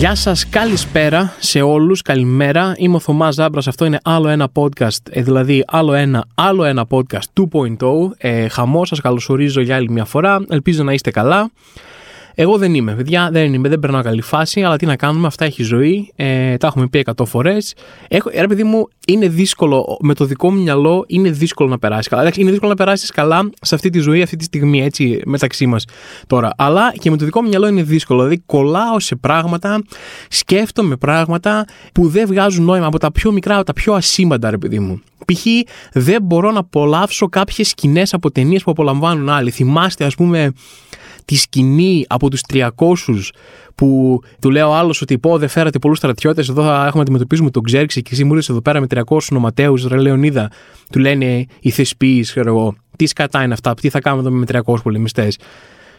Γεια 0.00 0.14
σας, 0.14 0.48
καλησπέρα 0.48 1.34
σε 1.38 1.60
όλους. 1.60 2.02
Καλημέρα. 2.02 2.74
Είμαι 2.76 2.96
ο 2.96 2.98
Θωμάς 2.98 3.34
Ζάμπρας. 3.34 3.68
Αυτό 3.68 3.84
είναι 3.84 3.98
άλλο 4.04 4.28
ένα 4.28 4.48
podcast, 4.54 4.98
ε, 5.10 5.22
δηλαδή 5.22 5.64
άλλο 5.66 5.92
ένα, 5.92 6.24
άλλο 6.34 6.64
ένα 6.64 6.86
podcast 6.90 7.44
2.0. 7.52 8.14
Ε, 8.18 8.48
χαμό, 8.48 8.84
σας 8.84 9.00
καλωσορίζω 9.00 9.60
για 9.60 9.76
άλλη 9.76 9.90
μια 9.90 10.04
φορά. 10.04 10.44
Ελπίζω 10.48 10.82
να 10.82 10.92
είστε 10.92 11.10
καλά. 11.10 11.50
Εγώ 12.34 12.58
δεν 12.58 12.74
είμαι, 12.74 12.94
παιδιά, 12.94 13.28
δεν 13.32 13.54
είμαι, 13.54 13.68
δεν 13.68 13.78
περνάω 13.78 14.02
καλή 14.02 14.22
φάση, 14.22 14.62
αλλά 14.62 14.76
τι 14.76 14.86
να 14.86 14.96
κάνουμε, 14.96 15.26
αυτά 15.26 15.44
έχει 15.44 15.62
ζωή. 15.62 16.12
Ε, 16.16 16.56
τα 16.56 16.66
έχουμε 16.66 16.88
πει 16.88 17.04
100 17.16 17.24
φορές. 17.26 17.74
Ρε 18.34 18.46
παιδί 18.46 18.64
μου, 18.64 18.88
είναι 19.06 19.28
δύσκολο, 19.28 19.96
με 20.00 20.14
το 20.14 20.24
δικό 20.24 20.50
μου 20.50 20.62
μυαλό 20.62 21.04
είναι 21.06 21.30
δύσκολο 21.30 21.68
να 21.68 21.78
περάσεις 21.78 22.08
καλά. 22.08 22.22
Εντάξει, 22.22 22.40
είναι 22.40 22.50
δύσκολο 22.50 22.70
να 22.70 22.76
περάσεις 22.76 23.10
καλά 23.10 23.50
σε 23.60 23.74
αυτή 23.74 23.90
τη 23.90 23.98
ζωή, 23.98 24.22
αυτή 24.22 24.36
τη 24.36 24.44
στιγμή, 24.44 24.82
έτσι, 24.82 25.20
μεταξύ 25.24 25.66
μας 25.66 25.84
τώρα. 26.26 26.52
Αλλά 26.56 26.92
και 26.98 27.10
με 27.10 27.16
το 27.16 27.24
δικό 27.24 27.42
μου 27.42 27.48
μυαλό 27.48 27.66
είναι 27.66 27.82
δύσκολο. 27.82 28.18
Δηλαδή, 28.18 28.42
κολλάω 28.46 29.00
σε 29.00 29.16
πράγματα, 29.16 29.82
σκέφτομαι 30.28 30.96
πράγματα 30.96 31.64
που 31.94 32.08
δεν 32.08 32.26
βγάζουν 32.26 32.64
νόημα 32.64 32.86
από 32.86 32.98
τα 32.98 33.12
πιο 33.12 33.32
μικρά, 33.32 33.56
από 33.56 33.64
τα 33.64 33.72
πιο 33.72 33.92
ασήμαντα, 33.94 34.50
ρε 34.50 34.58
παιδί 34.58 34.78
μου. 34.78 35.00
Π.χ. 35.32 35.44
δεν 35.92 36.22
μπορώ 36.22 36.50
να 36.50 36.58
απολαύσω 36.58 37.28
κάποιες 37.28 37.68
σκηνές 37.68 38.14
από 38.14 38.30
ταινίες 38.30 38.62
που 38.62 38.70
απολαμβάνουν 38.70 39.28
άλλοι. 39.28 39.50
Θυμάστε, 39.50 40.04
ας 40.04 40.14
πούμε, 40.14 40.52
τη 41.24 41.36
σκηνή 41.36 42.04
από 42.08 42.30
τους 42.30 42.40
300 42.52 42.68
που 43.74 44.20
του 44.40 44.50
λέει 44.50 44.62
ο 44.62 44.74
άλλος 44.74 45.02
ότι 45.02 45.18
πω 45.18 45.38
δεν 45.38 45.48
φέρατε 45.48 45.78
πολλούς 45.78 45.98
στρατιώτες, 45.98 46.48
εδώ 46.48 46.62
θα 46.62 46.74
έχουμε 46.74 46.92
να 46.94 47.00
αντιμετωπίσουμε 47.00 47.50
τον 47.50 47.62
Ξέρξη 47.62 48.02
και 48.02 48.10
εσύ 48.12 48.24
μου 48.24 48.34
εδώ 48.34 48.60
πέρα 48.60 48.80
με 48.80 48.86
300 48.94 49.18
νοματέου, 49.30 49.74
ρε 49.88 49.96
Λεωνίδα. 49.96 50.50
Του 50.92 50.98
λένε 50.98 51.46
οι 51.60 51.70
θεσπείς, 51.70 52.30
ξέρω 52.30 52.48
εγώ, 52.48 52.74
τι 52.96 53.06
σκατά 53.06 53.42
είναι 53.42 53.52
αυτά, 53.52 53.74
τι 53.74 53.88
θα 53.88 54.00
κάνουμε 54.00 54.28
εδώ 54.28 54.36
με 54.36 54.44
300 54.72 54.82
πολεμιστές. 54.82 55.38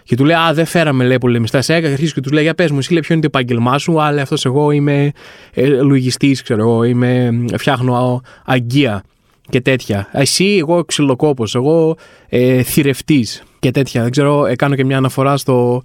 Και 0.03 0.15
του 0.15 0.25
λέει, 0.25 0.35
Α, 0.35 0.53
δεν 0.53 0.65
φέραμε 0.65 1.05
λέει 1.05 1.17
πολεμιστές. 1.17 1.69
Έκανε 1.69 1.93
αρχίσει 1.93 2.13
και 2.13 2.21
τους 2.21 2.31
λέει, 2.31 2.43
Για 2.43 2.53
πες 2.53 2.71
μου, 2.71 2.77
εσύ 2.77 2.91
λέει, 2.91 3.01
ποιο 3.01 3.13
είναι 3.15 3.23
το 3.23 3.29
επάγγελμά 3.33 3.77
σου. 3.77 4.01
Αλλά 4.01 4.21
αυτός 4.21 4.45
εγώ 4.45 4.71
είμαι 4.71 5.11
ε, 5.53 5.67
λογιστής, 5.67 6.41
ξέρω 6.41 6.61
εγώ, 6.61 6.83
είμαι, 6.83 7.43
φτιάχνω 7.57 8.21
αγκία 8.45 9.03
και 9.51 9.61
τέτοια. 9.61 10.07
Εσύ, 10.11 10.57
εγώ 10.59 10.83
ξυλοκόπος, 10.83 11.55
εγώ 11.55 11.95
ε, 12.29 12.63
θηρευτής 12.63 13.43
και 13.59 13.71
τέτοια. 13.71 14.01
Δεν 14.01 14.11
ξέρω, 14.11 14.45
ε, 14.45 14.55
κάνω 14.55 14.75
και 14.75 14.85
μια 14.85 14.97
αναφορά 14.97 15.37
στο 15.37 15.81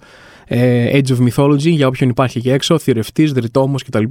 ε, 0.47 0.99
Age 0.99 1.07
of 1.07 1.27
Mythology 1.27 1.69
για 1.69 1.87
όποιον 1.87 2.09
υπάρχει 2.09 2.37
εκεί 2.37 2.49
έξω, 2.49 2.79
θηρευτής, 2.79 3.31
δρυτόμος 3.31 3.83
κτλ. 3.83 4.03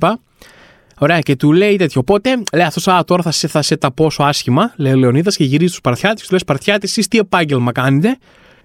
Ωραία, 0.98 1.18
και 1.20 1.36
του 1.36 1.52
λέει 1.52 1.76
τέτοιο. 1.76 2.00
Οπότε, 2.00 2.42
λέει 2.52 2.66
αυτός, 2.66 2.88
Α, 2.88 3.04
τώρα 3.04 3.22
θα 3.22 3.30
σε, 3.30 3.48
θα 3.48 3.62
σε 3.62 3.76
τα 3.76 3.90
πόσο 3.90 4.22
άσχημα, 4.22 4.72
λέει 4.76 4.92
ο 4.92 4.96
Λεωνίδας 4.96 5.36
και 5.36 5.44
γυρίζει 5.44 5.66
στους 5.66 5.76
Σπαρτιάτε 5.76 6.14
και 6.14 6.22
του 6.22 6.30
λέει 6.30 6.40
Σπαρτιάτε, 6.40 6.86
εσείς 6.86 7.08
τι 7.08 7.18
επάγγελμα 7.18 7.72
κάνετε; 7.72 8.16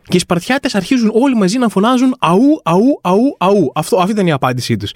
Και 0.04 0.18
οι 0.18 0.20
Σπαρτιάτε 0.20 0.70
αρχίζουν 0.74 1.12
όλοι 1.14 1.36
μαζί 1.36 1.58
να 1.58 1.70
φωνάζουν 1.70 2.16
Αού, 2.20 2.62
αού, 2.64 3.00
αού, 3.02 3.36
αού. 3.38 3.72
Αυτό, 3.76 3.98
αυτή 3.98 4.12
ήταν 4.12 4.28
η 4.28 4.32
απάντησή 4.32 4.78
τους. 4.78 4.92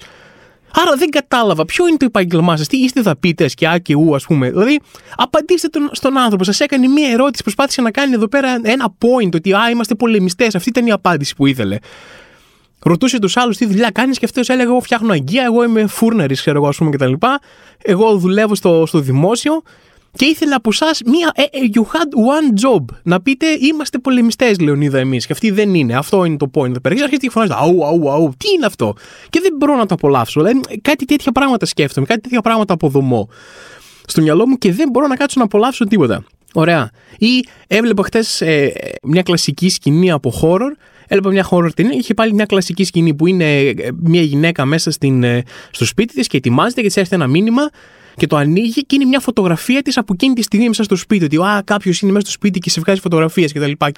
Άρα 0.72 0.96
δεν 0.96 1.10
κατάλαβα 1.10 1.64
ποιο 1.64 1.86
είναι 1.86 1.96
το 1.96 2.04
επάγγελμά 2.04 2.56
σας, 2.56 2.66
τι 2.66 2.76
είστε 2.76 3.00
δαπίτες 3.00 3.54
και 3.54 3.68
α 3.68 3.78
και 3.78 3.94
ου, 3.94 4.14
ας 4.14 4.24
πούμε. 4.24 4.50
Δηλαδή, 4.50 4.80
απαντήστε 5.16 5.68
τον, 5.68 5.88
στον 5.92 6.18
άνθρωπο. 6.18 6.44
Σας 6.44 6.60
έκανε 6.60 6.86
μία 6.86 7.10
ερώτηση, 7.10 7.42
προσπάθησε 7.42 7.82
να 7.82 7.90
κάνει 7.90 8.14
εδώ 8.14 8.28
πέρα 8.28 8.60
ένα 8.62 8.94
point 8.98 9.34
ότι 9.34 9.52
α, 9.52 9.70
είμαστε 9.70 9.94
πολεμιστές. 9.94 10.54
Αυτή 10.54 10.68
ήταν 10.68 10.86
η 10.86 10.92
απάντηση 10.92 11.34
που 11.34 11.46
ήθελε. 11.46 11.78
Ρωτούσε 12.82 13.18
τους 13.18 13.36
άλλους 13.36 13.56
τι 13.56 13.66
δουλειά 13.66 13.90
κάνεις; 13.90 14.18
και 14.18 14.24
αυτός 14.24 14.48
έλεγε: 14.48 14.68
Εγώ 14.68 14.80
φτιάχνω 14.80 15.12
αγκία, 15.12 15.44
εγώ 15.44 15.64
είμαι 15.64 15.86
φούρνερης, 15.86 16.40
ξέρω 16.40 16.56
εγώ, 16.56 16.68
ας 16.68 16.76
πούμε 16.76 16.90
κτλ. 16.90 17.12
Εγώ 17.82 18.16
δουλεύω 18.16 18.54
στο, 18.54 18.86
στο 18.86 18.98
δημόσιο 18.98 19.62
και 20.16 20.24
ήθελα 20.24 20.56
από 20.56 20.68
εσάς 20.72 21.00
μία. 21.06 21.32
Ε, 21.34 21.42
ε, 21.42 21.46
you 21.74 21.80
had 21.80 22.08
one 22.34 22.66
job. 22.66 22.84
Να 23.02 23.20
πείτε 23.20 23.46
είμαστε 23.60 23.98
πολεμιστές, 23.98 24.60
Λεωνίδα, 24.60 24.98
εμείς. 24.98 25.26
Και 25.26 25.32
αυτοί 25.32 25.50
δεν 25.50 25.74
είναι. 25.74 25.96
Αυτό 25.96 26.24
είναι 26.24 26.36
το 26.36 26.50
point. 26.54 26.82
Πέρα 26.82 26.94
αρχίζει 26.94 27.20
και 27.20 27.30
φωνάζει. 27.30 27.52
Αου, 27.54 27.86
αου, 27.86 28.10
αου. 28.10 28.32
Τι 28.36 28.48
είναι 28.54 28.66
αυτό; 28.66 28.94
Και 29.30 29.40
δεν 29.40 29.52
μπορώ 29.56 29.76
να 29.76 29.86
το 29.86 29.94
απολαύσω. 29.94 30.40
Δηλαδή, 30.40 30.60
κάτι 30.82 31.04
τέτοια 31.04 31.32
πράγματα 31.32 31.66
σκέφτομαι, 31.66 32.06
κάτι 32.06 32.20
τέτοια 32.20 32.40
πράγματα 32.40 32.74
αποδομώ 32.74 33.28
στο 34.06 34.22
μυαλό 34.22 34.46
μου 34.46 34.56
και 34.58 34.72
δεν 34.72 34.88
μπορώ 34.90 35.06
να 35.06 35.16
κάτσω 35.16 35.38
να 35.38 35.44
απολαύσω 35.44 35.84
τίποτα. 35.84 36.24
Ωραία. 36.54 36.90
Ή 37.18 37.44
έβλεπα 37.66 38.02
χθες 38.02 38.40
ε, 38.40 38.72
μια 39.02 39.22
κλασική 39.22 39.68
σκηνή 39.68 40.10
από 40.10 40.32
horror. 40.42 40.76
Έλεπα 41.08 41.30
μια 41.30 41.48
horror 41.50 41.70
ταινία. 41.74 41.96
Είχε 41.96 42.14
πάλι 42.14 42.34
μια 42.34 42.44
κλασική 42.44 42.84
σκηνή 42.84 43.14
που 43.14 43.26
είναι 43.26 43.58
ε, 43.58 43.74
μια 44.02 44.22
γυναίκα 44.22 44.64
μέσα 44.64 44.90
στην, 44.90 45.24
στο 45.70 45.84
σπίτι 45.84 46.14
της 46.14 46.26
και 46.26 46.36
ετοιμάζεται 46.36 46.80
και 46.80 46.86
της 46.86 46.96
έρχεται 46.96 47.14
ένα 47.14 47.26
μήνυμα 47.26 47.70
και 48.16 48.26
το 48.26 48.36
ανοίγει 48.36 48.86
και 48.86 48.94
είναι 48.94 49.04
μια 49.04 49.20
φωτογραφία 49.20 49.82
της 49.82 49.96
από 49.96 50.12
εκείνη 50.12 50.34
τη 50.34 50.42
στιγμή 50.42 50.68
μέσα 50.68 50.82
στο 50.82 50.96
σπίτι. 50.96 51.24
Ότι 51.24 51.38
κάποιος 51.64 52.00
είναι 52.00 52.12
μέσα 52.12 52.24
στο 52.26 52.34
σπίτι 52.34 52.58
και 52.58 52.70
σε 52.70 52.80
βγάζει 52.80 53.00
φωτογραφίες 53.00 53.52
κτλ. 53.52 53.70
Και, 53.70 53.92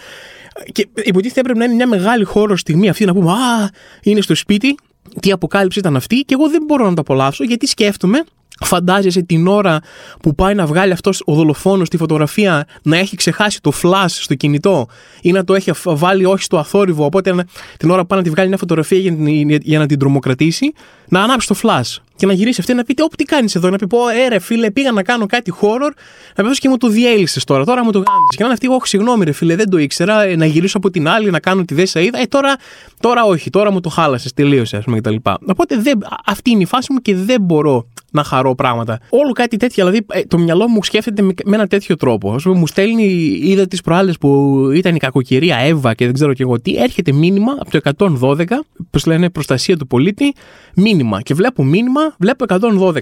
και 0.72 0.88
υποτίθεται 1.04 1.40
έπρεπε 1.40 1.58
να 1.58 1.64
είναι 1.64 1.74
μια 1.74 1.86
μεγάλη 1.86 2.24
χώρο 2.24 2.56
στιγμή 2.56 2.88
αυτή 2.88 3.04
να 3.04 3.14
πούμε 3.14 3.30
Α, 3.30 3.70
είναι 4.02 4.20
στο 4.20 4.34
σπίτι. 4.34 4.74
Τι 5.20 5.32
αποκάλυψη 5.32 5.78
ήταν 5.78 5.96
αυτή. 5.96 6.16
Και 6.16 6.34
εγώ 6.34 6.48
δεν 6.48 6.62
μπορώ 6.66 6.84
να 6.88 6.94
το 6.94 7.00
απολαύσω 7.00 7.44
γιατί 7.44 7.66
σκέφτομαι 7.66 8.24
Φαντάζεσαι 8.64 9.22
την 9.22 9.46
ώρα 9.46 9.80
που 10.22 10.34
πάει 10.34 10.54
να 10.54 10.66
βγάλει 10.66 10.92
αυτός 10.92 11.22
ο 11.24 11.34
δολοφόνος 11.34 11.88
τη 11.88 11.96
φωτογραφία 11.96 12.66
να 12.82 12.96
έχει 12.96 13.16
ξεχάσει 13.16 13.60
το 13.60 13.72
flash 13.82 14.06
στο 14.08 14.34
κινητό 14.34 14.86
ή 15.20 15.32
να 15.32 15.44
το 15.44 15.54
έχει 15.54 15.72
βάλει 15.84 16.24
όχι 16.24 16.42
στο 16.42 16.58
αθόρυβο. 16.58 17.04
Οπότε 17.04 17.44
την 17.76 17.90
ώρα 17.90 18.00
που 18.00 18.06
πάει 18.06 18.18
να 18.18 18.24
τη 18.24 18.30
βγάλει 18.30 18.48
μια 18.48 18.58
φωτογραφία 18.58 18.98
για, 18.98 19.58
για 19.62 19.78
να 19.78 19.86
την 19.86 19.98
τρομοκρατήσει, 19.98 20.72
να 21.08 21.22
ανάψει 21.22 21.48
το 21.48 21.54
flash 21.62 21.96
και 22.18 22.26
να 22.26 22.32
γυρίσει 22.32 22.60
αυτή 22.60 22.74
να 22.74 22.84
πείτε, 22.84 23.02
Ωπ, 23.02 23.16
τι 23.16 23.24
κάνεις 23.24 23.54
εδώ, 23.54 23.70
να 23.70 23.76
πει, 23.76 23.86
Πω, 23.86 23.98
ε, 24.30 24.38
φίλε, 24.38 24.70
πήγα 24.70 24.92
να 24.92 25.02
κάνω 25.02 25.26
κάτι 25.26 25.52
horror, 25.60 25.90
να 26.36 26.44
πει 26.44 26.58
και 26.58 26.68
μου 26.68 26.76
το 26.76 26.88
διέλυσες 26.88 27.44
τώρα, 27.44 27.64
τώρα 27.64 27.84
μου 27.84 27.90
το 27.90 27.98
γάμισες. 27.98 28.36
Και 28.36 28.36
να 28.38 28.44
είναι 28.44 28.54
αυτή, 28.54 28.68
Όχι, 28.68 28.86
συγγνώμη, 28.86 29.24
ρε 29.24 29.32
φίλε, 29.32 29.56
δεν 29.56 29.70
το 29.70 29.78
ήξερα, 29.78 30.22
ε, 30.22 30.36
να 30.36 30.46
γυρίσω 30.46 30.76
από 30.76 30.90
την 30.90 31.08
άλλη, 31.08 31.30
να 31.30 31.40
κάνω 31.40 31.64
τη 31.64 31.74
δέσα 31.74 32.00
είδα. 32.00 32.20
Ε, 32.20 32.24
τώρα, 32.24 32.56
τώρα 33.00 33.24
όχι, 33.24 33.50
τώρα 33.50 33.72
μου 33.72 33.80
το 33.80 33.88
χάλασες, 33.88 34.32
τελείωσε, 34.32 34.76
ας 34.76 34.84
πούμε 34.84 35.00
κτλ. 35.00 35.14
Οπότε 35.46 35.76
δεν, 35.76 35.98
αυτή 36.26 36.50
είναι 36.50 36.62
η 36.62 36.66
φάση 36.66 36.92
μου 36.92 36.98
και 36.98 37.16
δεν 37.16 37.40
μπορώ 37.40 37.86
να 38.12 38.22
χαρώ 38.24 38.54
πράγματα. 38.54 39.00
Όλο 39.08 39.32
κάτι 39.32 39.56
τέτοιο, 39.56 39.84
δηλαδή 39.86 40.06
ε, 40.12 40.22
το 40.22 40.38
μυαλό 40.38 40.68
μου 40.68 40.84
σκέφτεται 40.84 41.22
με, 41.22 41.32
με 41.44 41.56
ένα 41.56 41.66
τέτοιο 41.66 41.96
τρόπο. 41.96 42.32
Α 42.32 42.36
πούμε, 42.42 42.58
μου 42.58 42.66
στέλνει, 42.66 43.04
είδα 43.42 43.66
τις 43.66 43.80
προάλλες 43.80 44.18
που 44.18 44.58
ήταν 44.74 44.94
η 44.94 44.98
κακοκαιρία 44.98 45.56
Εύα 45.56 45.94
και 45.94 46.04
δεν 46.04 46.14
ξέρω 46.14 46.32
και 46.32 46.42
εγώ 46.42 46.60
τι, 46.60 46.76
έρχεται 46.76 47.12
μήνυμα 47.12 47.52
από 47.58 47.80
το 47.80 48.08
112, 48.38 48.44
πώς 48.90 49.06
λένε, 49.06 49.30
προστασία 49.30 49.76
του 49.76 49.86
πολίτη, 49.86 50.34
μήνυμα. 50.74 51.22
Και 51.22 51.34
βλέπω 51.34 51.64
μήνυμα 51.64 52.00
βλέπω 52.18 52.44
112. 52.48 53.00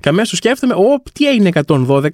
Και 0.00 0.08
αμέσως 0.08 0.38
σκέφτομαι, 0.38 0.74
Ω, 0.74 1.02
τι 1.12 1.28
έγινε 1.28 1.50
112, 1.66 2.08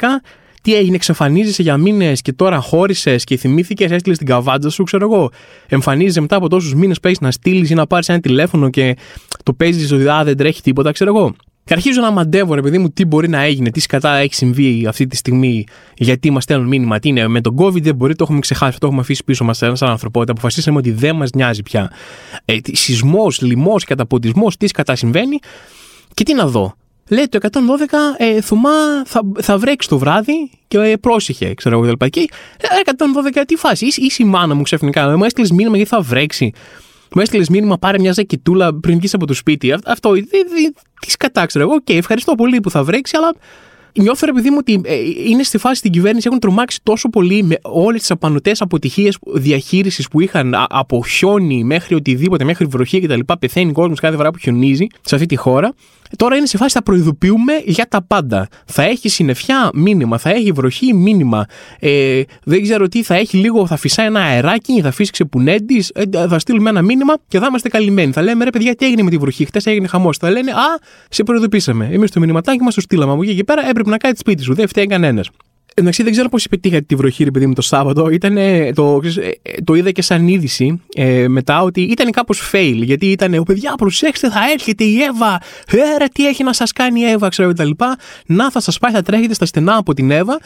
τι 0.62 0.74
έγινε, 0.74 0.94
εξαφανίζεσαι 0.94 1.62
για 1.62 1.76
μήνες 1.76 2.22
και 2.22 2.32
τώρα 2.32 2.60
χώρισες 2.60 3.24
και 3.24 3.36
θυμήθηκες, 3.36 3.90
έστειλες 3.90 4.18
την 4.18 4.26
καβάντζα 4.26 4.70
σου, 4.70 4.82
ξέρω 4.82 5.12
εγώ. 5.12 5.30
Εμφανίζεσαι 5.68 6.20
μετά 6.20 6.36
από 6.36 6.48
τόσους 6.48 6.74
μήνες 6.74 7.00
που 7.00 7.06
έχεις 7.06 7.20
να 7.20 7.30
στείλεις 7.30 7.70
ή 7.70 7.74
να 7.74 7.86
πάρεις 7.86 8.08
ένα 8.08 8.20
τηλέφωνο 8.20 8.70
και 8.70 8.96
το 9.42 9.52
παίζεις 9.52 9.92
ότι 9.92 10.02
δεν 10.24 10.36
τρέχει 10.36 10.62
τίποτα, 10.62 10.92
ξέρω 10.92 11.16
εγώ. 11.16 11.34
Και 11.70 11.76
αρχίζω 11.76 12.00
να 12.00 12.10
μαντεύω, 12.10 12.54
ρε 12.54 12.60
παιδί 12.60 12.78
μου, 12.78 12.90
τι 12.90 13.04
μπορεί 13.04 13.28
να 13.28 13.40
έγινε, 13.40 13.70
τι 13.70 13.80
σκατά 13.80 14.16
έχει 14.16 14.34
συμβεί 14.34 14.86
αυτή 14.88 15.06
τη 15.06 15.16
στιγμή, 15.16 15.64
γιατί 15.96 16.30
μας 16.30 16.42
στέλνουν 16.42 16.68
μήνυμα. 16.68 16.98
Τι 16.98 17.08
είναι, 17.08 17.28
με 17.28 17.40
τον 17.40 17.56
COVID 17.58 17.82
δεν 17.82 17.94
μπορεί, 17.94 18.14
το 18.14 18.24
έχουμε 18.24 18.40
ξεχάσει, 18.40 18.78
το 18.78 18.86
έχουμε 18.86 19.00
αφήσει 19.00 19.24
πίσω 19.24 19.44
μας 19.44 19.56
σαν 19.56 19.76
ανθρωπότητα. 19.80 20.32
Αποφασίσαμε 20.32 20.78
ότι 20.78 20.90
δεν 20.90 21.16
μας 21.16 21.30
νοιάζει 21.30 21.62
πια. 21.62 21.90
Ε, 22.44 22.56
Σεισμός, 22.72 23.40
λοιμός, 23.40 23.84
καταποτισμό, 23.84 24.46
τι 24.58 24.66
σκατά 24.66 24.94
συμβαίνει. 24.94 25.38
Και 26.14 26.24
τι 26.24 26.34
να 26.34 26.46
δω. 26.46 26.74
Λέει 27.08 27.28
το 27.28 27.38
112, 27.42 28.16
ε, 28.16 28.40
Θωμά, 28.40 29.04
θα, 29.04 29.20
θα 29.40 29.58
βρέξει 29.58 29.88
το 29.88 29.98
βράδυ 29.98 30.50
και 30.68 30.78
ε, 30.78 30.96
πρόσεχε, 30.96 31.54
ξέρω 31.54 31.78
εγώ 31.78 31.92
κτλ. 31.92 32.06
Και 32.06 32.28
112, 33.32 33.36
ε, 33.36 33.42
τι 33.42 33.56
φάση, 33.56 33.86
είσαι, 33.86 34.22
η 34.22 34.26
μάνα 34.26 34.54
μου 34.54 34.62
ξαφνικά, 34.62 35.16
μου 35.16 35.24
έστειλες 35.24 35.50
μήνυμα 35.50 35.76
γιατί 35.76 35.90
θα 35.90 36.00
βρέξει. 36.00 36.52
Μου 37.14 37.22
έστειλες 37.22 37.48
μήνυμα, 37.48 37.78
πάρε 37.78 37.98
μια 37.98 38.12
ζακετούλα 38.12 38.74
πριν 38.74 38.98
βγεις 38.98 39.14
από 39.14 39.26
το 39.26 39.34
σπίτι. 39.34 39.74
Αυτό, 39.84 40.12
τι 41.00 41.10
σκατά, 41.10 41.46
ξέρω 41.46 41.64
εγώ. 41.64 41.80
Και 41.80 41.96
ευχαριστώ 41.96 42.34
πολύ 42.34 42.60
που 42.60 42.70
θα 42.70 42.84
βρέξει, 42.84 43.16
αλλά 43.16 43.34
νιώθω 43.94 44.26
ρε 44.26 44.32
παιδί 44.32 44.50
μου 44.50 44.56
ότι 44.58 44.80
ε, 44.84 44.94
είναι 45.26 45.42
στη 45.42 45.58
φάση 45.58 45.74
στην 45.74 45.90
κυβέρνηση 45.90 46.26
έχουν 46.26 46.38
τρομάξει 46.38 46.80
τόσο 46.82 47.08
πολύ 47.08 47.42
με 47.42 47.58
όλες 47.62 48.00
τις 48.00 48.10
απανοτές 48.10 48.60
αποτυχίες 48.60 49.18
διαχείρισης 49.34 50.08
που 50.08 50.20
είχαν 50.20 50.54
από 50.68 51.04
χιόνι 51.04 51.64
μέχρι 51.64 51.94
οτιδήποτε, 51.94 52.44
μέχρι 52.44 52.66
βροχή 52.66 53.00
κτλ. 53.00 53.20
Πεθαίνει 53.40 53.72
κόσμος 53.72 54.00
κάθε 54.00 54.16
φορά 54.16 54.30
που 54.30 54.38
χιονίζει 54.38 54.86
σε 55.00 55.14
αυτή 55.14 55.26
τη 55.26 55.36
χώρα. 55.36 55.74
Τώρα 56.16 56.36
είναι 56.36 56.46
σε 56.46 56.56
φάση 56.56 56.72
θα 56.72 56.82
προειδοποιούμε 56.82 57.52
για 57.64 57.86
τα 57.88 58.02
πάντα. 58.02 58.48
Θα 58.64 58.82
έχει 58.82 59.08
συννεφιά 59.08 59.70
μήνυμα, 59.74 60.18
θα 60.18 60.30
έχει 60.30 60.52
βροχή 60.52 60.94
μήνυμα. 60.94 61.46
Ε, 61.78 62.22
δεν 62.44 62.62
ξέρω 62.62 62.88
τι, 62.88 63.02
θα 63.02 63.14
έχει 63.14 63.36
λίγο, 63.36 63.66
θα 63.66 63.76
φυσάει 63.76 64.06
ένα 64.06 64.20
αεράκι, 64.20 64.80
θα 64.80 64.90
φύσει 64.90 65.10
ξεπουνέντης, 65.10 65.90
ε, 65.94 66.26
θα 66.28 66.38
στείλουμε 66.38 66.70
ένα 66.70 66.82
μήνυμα 66.82 67.14
και 67.28 67.38
θα 67.38 67.46
είμαστε 67.48 67.68
καλυμμένοι. 67.68 68.12
Θα 68.12 68.22
λέμε 68.22 68.44
ρε 68.44 68.50
παιδιά, 68.50 68.74
τι 68.74 68.86
έγινε 68.86 69.02
με 69.02 69.10
τη 69.10 69.16
βροχή, 69.16 69.44
χτες 69.44 69.66
έγινε 69.66 69.86
χαμός. 69.86 70.16
Θα 70.16 70.30
λένε 70.30 70.50
Α, 70.50 70.80
σε 71.08 71.22
προειδοποιήσαμε. 71.22 71.88
Εμείς 71.92 72.10
το 72.10 72.20
μηνυματάκι 72.20 72.62
μας 72.62 72.74
το 72.74 72.80
στείλαμε 72.80 73.12
από 73.12 73.22
εκεί 73.22 73.34
και 73.34 73.44
πέρα, 73.44 73.68
έπρεπε 73.80 73.90
να 73.90 73.96
κάνει 73.96 74.16
σπίτι 74.16 74.42
σου, 74.42 74.54
δεν 74.54 74.68
φταίει 74.68 74.86
κανένας. 74.86 75.30
Εντάξει, 75.74 76.02
δεν 76.02 76.12
ξέρω 76.12 76.28
πώς 76.28 76.46
πετύχατε 76.50 76.84
τη 76.86 76.94
βροχή, 76.94 77.24
ρε 77.24 77.30
παιδί 77.30 77.46
μου, 77.46 77.52
το 77.52 77.62
Σάββατο. 77.62 78.08
Ήταν, 78.08 78.36
το, 78.74 79.00
ε, 79.42 79.62
το 79.64 79.74
είδα 79.74 79.90
και 79.90 80.02
σαν 80.02 80.28
είδηση 80.28 80.80
ε, 80.94 81.28
μετά 81.28 81.62
ότι 81.62 81.80
ήταν 81.80 82.10
κάπως 82.10 82.50
fail. 82.52 82.74
Γιατί 82.76 83.06
ήταν, 83.06 83.42
παιδιά, 83.46 83.74
προσέξτε, 83.74 84.30
θα 84.30 84.40
έρχεται 84.52 84.84
η 84.84 85.02
Εύα. 85.02 85.40
Έρα, 85.94 86.08
τι 86.08 86.26
έχει 86.26 86.44
να 86.44 86.52
σας 86.52 86.72
κάνει 86.72 87.00
η 87.00 87.04
Εύα, 87.04 87.28
ξέρω 87.28 87.52
κτλ. 87.52 87.70
Να, 88.26 88.50
θα 88.50 88.60
σας 88.60 88.78
πάει, 88.78 88.92
θα 88.92 89.02
τρέχετε 89.02 89.34
στα 89.34 89.46
στενά 89.46 89.76
από 89.76 89.94
την 89.94 90.10
Εύα. 90.10 90.40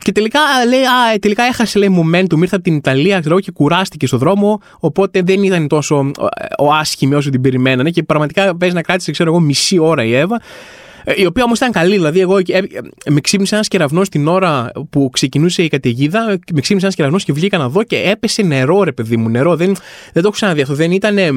Και 0.00 0.12
τελικά, 0.12 0.40
λέει, 0.68 0.80
α, 0.80 1.18
τελικά 1.20 1.42
έχασε 1.42 1.78
λέει, 1.78 2.02
momentum, 2.02 2.38
ήρθε 2.38 2.54
από 2.54 2.64
την 2.64 2.74
Ιταλία 2.76 3.20
ξέρω, 3.20 3.40
και 3.40 3.50
κουράστηκε 3.50 4.06
στο 4.06 4.18
δρόμο. 4.18 4.60
Οπότε 4.78 5.22
δεν 5.22 5.42
ήταν 5.42 5.68
τόσο 5.68 6.10
ο 6.58 6.72
άσχημη 6.72 7.14
όσο 7.14 7.30
την 7.30 7.40
περιμένανε. 7.40 7.90
Και 7.90 8.02
πραγματικά 8.02 8.56
παίζει 8.56 8.74
να 8.74 8.82
κράτησε, 8.82 9.10
ξέρω 9.10 9.30
εγώ, 9.30 9.40
μισή 9.40 9.78
ώρα 9.78 10.04
η 10.04 10.14
Εύα. 10.14 10.40
Ε, 11.08 11.12
η 11.16 11.26
οποία 11.26 11.44
όμως 11.44 11.58
ήταν 11.58 11.72
καλή. 11.72 11.94
Δηλαδή, 11.94 12.20
εγώ 12.20 12.38
ε, 12.38 12.60
με 13.06 13.20
ξύπνησε 13.20 13.54
ένας 13.54 13.68
κεραυνός 13.68 14.08
την 14.08 14.28
ώρα 14.28 14.70
που 14.90 15.10
ξεκινούσε 15.12 15.62
η 15.62 15.68
καταιγίδα. 15.68 16.24
Με 16.52 16.60
ξύπνησε 16.60 16.84
ένας 16.86 16.94
κεραυνός 16.94 17.24
και 17.24 17.32
βγήκα 17.32 17.58
να 17.58 17.68
δω 17.68 17.82
και 17.82 17.96
έπεσε 17.96 18.42
νερό, 18.42 18.82
ρε 18.82 18.92
παιδί 18.92 19.16
μου. 19.16 19.28
Νερό. 19.28 19.56
Δεν, 19.56 19.66
δεν 19.66 19.74
το 20.12 20.20
έχω 20.20 20.30
ξαναδεί 20.30 20.60
αυτό. 20.60 20.74
Δεν 20.74 20.92
ήταν 20.92 21.18
ε, 21.18 21.34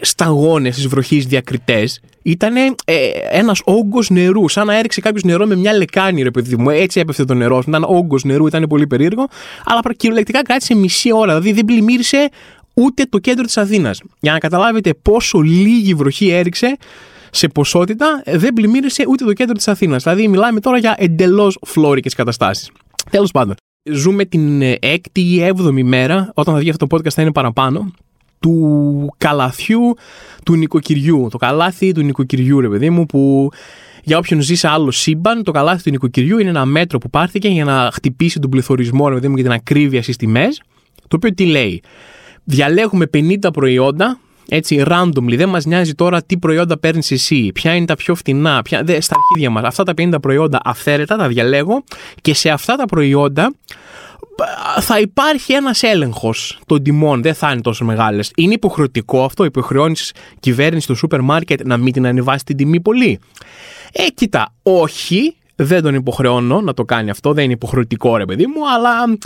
σταγόνες 0.00 0.76
τη 0.76 0.86
βροχή 0.86 1.18
διακριτές. 1.18 2.00
Ήταν 2.22 2.56
ε, 2.56 2.72
ένας 3.30 3.60
όγκος 3.64 4.10
νερού. 4.10 4.48
Σαν 4.48 4.66
να 4.66 4.78
έριξε 4.78 5.00
κάποιος 5.00 5.22
νερό 5.22 5.46
με 5.46 5.56
μια 5.56 5.72
λεκάνη, 5.72 6.22
ρε 6.22 6.30
παιδί 6.30 6.56
μου. 6.56 6.70
Έτσι 6.70 7.00
έπεφτε 7.00 7.24
το 7.24 7.34
νερό. 7.34 7.62
Ήταν 7.68 7.84
όγκος 7.88 8.24
νερού, 8.24 8.46
ήταν 8.46 8.64
πολύ 8.68 8.86
περίεργο. 8.86 9.26
Αλλά 9.64 9.80
κυριολεκτικά 9.96 10.42
κράτησε 10.42 10.74
μισή 10.74 11.12
ώρα. 11.12 11.26
Δηλαδή 11.26 11.52
δεν 11.52 11.64
πλημμύρισε 11.64 12.28
ούτε 12.74 13.04
το 13.08 13.18
κέντρο 13.18 13.44
της 13.44 13.56
Αθήνας. 13.56 14.00
Για 14.20 14.32
να 14.32 14.38
καταλάβετε 14.38 14.94
πόσο 15.02 15.40
λίγη 15.40 15.94
βροχή 15.94 16.28
έριξε 16.28 16.76
σε 17.30 17.48
ποσότητα 17.48 18.22
δεν 18.26 18.52
πλημμύρισε 18.52 19.04
ούτε 19.08 19.24
το 19.24 19.32
κέντρο 19.32 19.54
της 19.54 19.68
Αθήνας. 19.68 20.02
Δηλαδή, 20.02 20.28
μιλάμε 20.28 20.60
τώρα 20.60 20.78
για 20.78 20.94
εντελώς 20.98 21.58
φλόρικες 21.66 22.14
καταστάσεις. 22.14 22.70
Τέλος 23.10 23.30
πάντων, 23.30 23.54
ζούμε 23.90 24.24
την 24.24 24.62
έκτη 24.80 25.20
ή 25.20 25.42
έβδομη 25.42 25.82
μέρα, 25.82 26.30
όταν 26.34 26.54
θα 26.54 26.60
βγει 26.60 26.70
αυτό 26.70 26.86
το 26.86 26.96
podcast 26.96 27.10
θα 27.10 27.22
είναι 27.22 27.32
παραπάνω, 27.32 27.92
του 28.40 29.14
καλαθιού 29.16 29.94
του 30.44 30.56
νοικοκυριού. 30.56 31.28
Το 31.30 31.38
καλάθι 31.38 31.92
του 31.92 32.02
νοικοκυριού, 32.02 32.60
ρε 32.60 32.68
παιδί 32.68 32.90
μου, 32.90 33.06
που 33.06 33.50
για 34.04 34.18
όποιον 34.18 34.40
ζει 34.40 34.54
σε 34.54 34.68
άλλο 34.68 34.90
σύμπαν, 34.90 35.42
το 35.42 35.50
καλάθι 35.50 35.82
του 35.82 35.90
νοικοκυριού 35.90 36.38
είναι 36.38 36.48
ένα 36.48 36.64
μέτρο 36.64 36.98
που 36.98 37.10
πάρθηκε 37.10 37.48
για 37.48 37.64
να 37.64 37.90
χτυπήσει 37.92 38.38
τον 38.38 38.50
πληθωρισμό, 38.50 39.08
ρε 39.08 39.14
παιδί 39.14 39.28
μου, 39.28 39.36
και 39.36 39.42
την 39.42 39.52
ακρίβεια 39.52 40.02
στις 40.02 40.16
τιμές. 40.16 40.62
Το 41.08 41.16
οποίο 41.16 41.34
τι 41.34 41.46
λέει; 41.46 41.82
Διαλέγουμε 42.44 43.06
50 43.14 43.52
προϊόντα 43.52 44.18
έτσι, 44.48 44.82
randomly. 44.86 45.36
Δεν 45.36 45.48
μας 45.48 45.64
νοιάζει 45.64 45.94
τώρα 45.94 46.22
τι 46.22 46.38
προϊόντα 46.38 46.78
παίρνεις 46.78 47.10
εσύ, 47.10 47.50
ποια 47.54 47.74
είναι 47.74 47.86
τα 47.86 47.96
πιο 47.96 48.14
φτηνά, 48.14 48.62
ποια... 48.62 48.82
Δε, 48.82 49.00
στα 49.00 49.16
αρχίδια 49.16 49.50
μας. 49.50 49.64
Αυτά 49.64 49.82
τα 49.82 49.92
50 49.96 50.14
προϊόντα 50.20 50.60
αυθαίρετα 50.64 51.16
τα 51.16 51.28
διαλέγω 51.28 51.84
και 52.20 52.34
σε 52.34 52.50
αυτά 52.50 52.76
τα 52.76 52.84
προϊόντα 52.84 53.52
θα 54.80 55.00
υπάρχει 55.00 55.52
ένας 55.52 55.82
έλεγχος 55.82 56.58
των 56.66 56.82
τιμών, 56.82 57.22
δεν 57.22 57.34
θα 57.34 57.50
είναι 57.52 57.60
τόσο 57.60 57.84
μεγάλες. 57.84 58.30
Είναι 58.36 58.52
υποχρεωτικό 58.52 59.24
αυτό, 59.24 59.44
υποχρεώνεις 59.44 60.12
κυβέρνηση 60.40 60.86
του 60.86 60.94
σούπερ 60.94 61.20
μάρκετ 61.20 61.66
να 61.66 61.76
μην 61.76 61.92
την 61.92 62.06
ανεβάσει 62.06 62.44
την 62.44 62.56
τιμή 62.56 62.80
πολύ. 62.80 63.18
Ε, 63.92 64.06
κοίτα, 64.14 64.54
όχι, 64.62 65.36
δεν 65.60 65.82
τον 65.82 65.94
υποχρεώνω 65.94 66.60
να 66.60 66.74
το 66.74 66.84
κάνει 66.84 67.10
αυτό, 67.10 67.32
δεν 67.32 67.44
είναι 67.44 67.52
υποχρεωτικό 67.52 68.16
ρε 68.16 68.24
παιδί 68.24 68.46
μου, 68.46 68.72
αλλά 68.74 69.18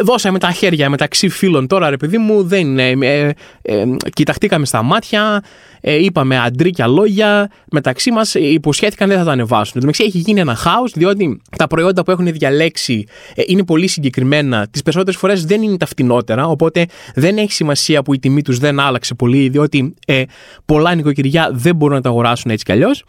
δώσαμε 0.00 0.38
τα 0.38 0.50
χέρια 0.50 0.90
μεταξύ 0.90 1.28
φίλων 1.28 1.66
τώρα 1.66 1.90
ρε 1.90 1.96
παιδί 1.96 2.18
μου, 2.18 2.42
δεν 2.42 2.60
είναι. 2.60 3.06
Ε, 3.06 3.30
ε, 3.62 3.84
κοιταχτήκαμε 4.12 4.66
στα 4.66 4.82
μάτια, 4.82 5.42
ε, 5.80 5.94
είπαμε 6.04 6.38
αντρίκια 6.38 6.86
λόγια, 6.86 7.50
μεταξύ 7.70 8.10
μας 8.10 8.34
υποσχέθηκαν 8.34 9.08
δεν 9.08 9.18
θα 9.18 9.24
τα 9.24 9.32
ανεβάσουν. 9.32 9.82
Εν 9.82 9.88
έχει 9.88 10.18
γίνει 10.18 10.40
ένα 10.40 10.54
χάος, 10.54 10.92
διότι 10.92 11.40
τα 11.56 11.66
προϊόντα 11.66 12.02
που 12.02 12.10
έχουν 12.10 12.32
διαλέξει 12.32 13.04
ε, 13.34 13.42
είναι 13.46 13.64
πολύ 13.64 13.86
συγκεκριμένα. 13.86 14.66
Τις 14.70 14.82
περισσότερες 14.82 15.20
φορές 15.20 15.44
δεν 15.44 15.62
είναι 15.62 15.76
τα 15.76 15.86
φτηνότερα, 15.86 16.46
οπότε 16.46 16.86
δεν 17.14 17.38
έχει 17.38 17.52
σημασία 17.52 18.02
που 18.02 18.14
η 18.14 18.18
τιμή 18.18 18.42
τους 18.42 18.58
δεν 18.58 18.80
άλλαξε 18.80 19.14
πολύ, 19.14 19.48
διότι 19.48 19.94
ε, 20.06 20.22
πολλά 20.64 20.94
νοικοκυριά 20.94 21.50
δεν 21.52 21.76
μπορούν 21.76 21.94
να 21.94 22.02
τα 22.02 22.08
αγοράσουν 22.08 22.50
έτσι 22.50 22.64
κι 22.64 22.72
αλλιώς. 22.72 23.04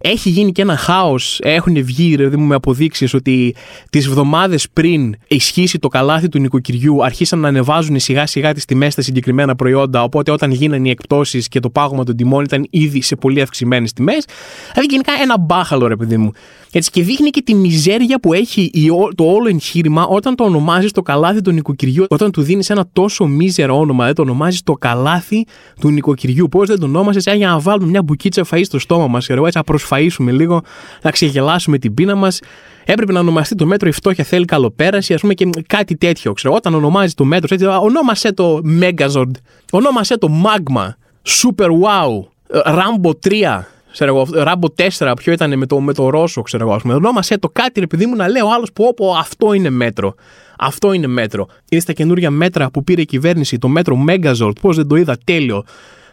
Έχει 0.00 0.30
γίνει 0.30 0.52
και 0.52 0.62
ένα 0.62 0.76
χάος. 0.76 1.38
Έχουν 1.42 1.84
βγει 1.84 2.16
δηλαδή, 2.16 2.36
με 2.36 2.54
αποδείξεις 2.54 3.14
ότι 3.14 3.54
τις 3.90 4.06
εβδομάδες 4.06 4.68
πριν 4.72 5.14
ισχύσει 5.28 5.78
το 5.78 5.88
καλάθι 5.88 6.28
του 6.28 6.38
νοικοκυριού, 6.38 7.04
αρχίσαν 7.04 7.38
να 7.38 7.48
ανεβάζουν 7.48 7.98
σιγά 7.98 8.26
σιγά 8.26 8.54
τις 8.54 8.64
τιμές 8.64 8.92
στα 8.92 9.02
συγκεκριμένα 9.02 9.56
προϊόντα. 9.56 10.02
Οπότε 10.02 10.30
όταν 10.30 10.50
γίνανε 10.50 10.88
οι 10.88 10.90
εκπτώσεις 10.90 11.48
και 11.48 11.60
το 11.60 11.70
πάγωμα 11.70 12.04
των 12.04 12.16
τιμών 12.16 12.44
ήταν 12.44 12.66
ήδη 12.70 13.02
σε 13.02 13.16
πολύ 13.16 13.40
αυξημένες 13.40 13.92
τιμές. 13.92 14.24
Δηλαδή 14.72 14.88
γενικά 14.90 15.12
ένα 15.22 15.38
μπάχαλο, 15.38 15.86
ρε 15.86 15.96
παιδί 15.96 16.16
μου. 16.16 16.32
Έτσι, 16.72 16.90
και 16.90 17.02
δείχνει 17.02 17.30
και 17.30 17.42
τη 17.42 17.54
μιζέρια 17.54 18.20
που 18.20 18.32
έχει 18.32 18.70
το 19.14 19.24
όλο 19.24 19.48
εγχείρημα 19.48 20.06
όταν 20.06 20.34
το 20.34 20.44
ονομάζεις 20.44 20.92
το 20.92 21.02
καλάθι 21.02 21.40
του 21.40 21.50
νοικοκυριού, 21.50 22.04
όταν 22.08 22.30
του 22.30 22.42
δίνεις 22.42 22.70
ένα 22.70 22.88
τόσο 22.92 23.26
μίζερο 23.26 23.78
όνομα, 23.78 24.04
δεν 24.04 24.14
το 24.14 24.22
ονομάζεις 24.22 24.62
το 24.62 24.72
καλάθι 24.72 25.46
του 25.80 25.90
νοικοκυριού. 25.90 26.48
Πώς 26.48 26.68
δεν 26.68 26.78
το 26.78 26.86
ονόμασες, 26.86 27.24
για 27.24 27.48
να 27.48 27.58
βάλουμε 27.58 27.90
μια 27.90 28.02
μπουκίτσα 28.02 28.44
φαΐ 28.50 28.60
στο 28.62 28.78
στόμα 28.78 29.06
μας, 29.06 29.28
έτσι, 29.28 29.50
να 29.54 29.62
προσφαίσουμε 29.64 30.32
λίγο, 30.32 30.62
να 31.02 31.10
ξεγελάσουμε 31.10 31.78
την 31.78 31.94
πείνα 31.94 32.14
μας. 32.14 32.40
Έπρεπε 32.84 33.12
να 33.12 33.20
ονομαστεί 33.20 33.54
το 33.54 33.66
μέτρο 33.66 33.88
η 33.88 33.92
φτώχεια 33.92 34.24
θέλει 34.24 34.44
καλοπέραση, 34.44 35.14
ας 35.14 35.20
πούμε 35.20 35.34
και 35.34 35.48
κάτι 35.66 35.96
τέτοιο. 35.96 36.32
Ξέρω. 36.32 36.54
Όταν 36.54 36.74
ονομάζεις 36.74 37.14
το 37.14 37.24
μέτρο, 37.24 37.48
έτσι, 37.54 37.66
ονόμασε 37.66 38.32
το 38.32 38.60
Megazord, 38.80 39.30
ονόμασε 39.70 40.18
το 40.18 40.28
Magma, 40.44 40.88
Super 41.22 41.66
Wow, 41.66 42.26
Rambo 42.64 43.10
3 43.28 43.60
ξέρω 43.92 44.16
εγώ, 44.16 44.42
Ράμπο 44.42 44.68
4, 44.98 45.12
ποιο 45.16 45.32
ήταν 45.32 45.58
με 45.58 45.66
το, 45.66 45.80
με 45.80 45.92
το 45.94 46.08
Ρώσο, 46.08 46.42
ξέρω 46.42 46.68
εγώ. 46.68 46.78
πούμε. 46.82 46.94
Ονόμασε 46.94 47.38
το 47.38 47.48
κάτι, 47.48 47.80
επειδή 47.80 48.06
μου 48.06 48.16
να 48.16 48.28
λέει 48.28 48.42
ο 48.42 48.52
άλλος 48.52 48.72
που 48.72 48.84
όπου 48.84 49.14
αυτό 49.18 49.52
είναι 49.52 49.70
μέτρο. 49.70 50.14
Αυτό 50.58 50.92
είναι 50.92 51.06
μέτρο. 51.06 51.46
Είναι 51.68 51.80
στα 51.80 51.92
καινούργια 51.92 52.30
μέτρα 52.30 52.70
που 52.70 52.84
πήρε 52.84 53.00
η 53.00 53.04
κυβέρνηση, 53.04 53.58
το 53.58 53.68
μέτρο 53.68 54.04
Megazord. 54.08 54.52
Πώς 54.60 54.76
δεν 54.76 54.86
το 54.86 54.96
είδα, 54.96 55.16
τέλειο. 55.24 55.64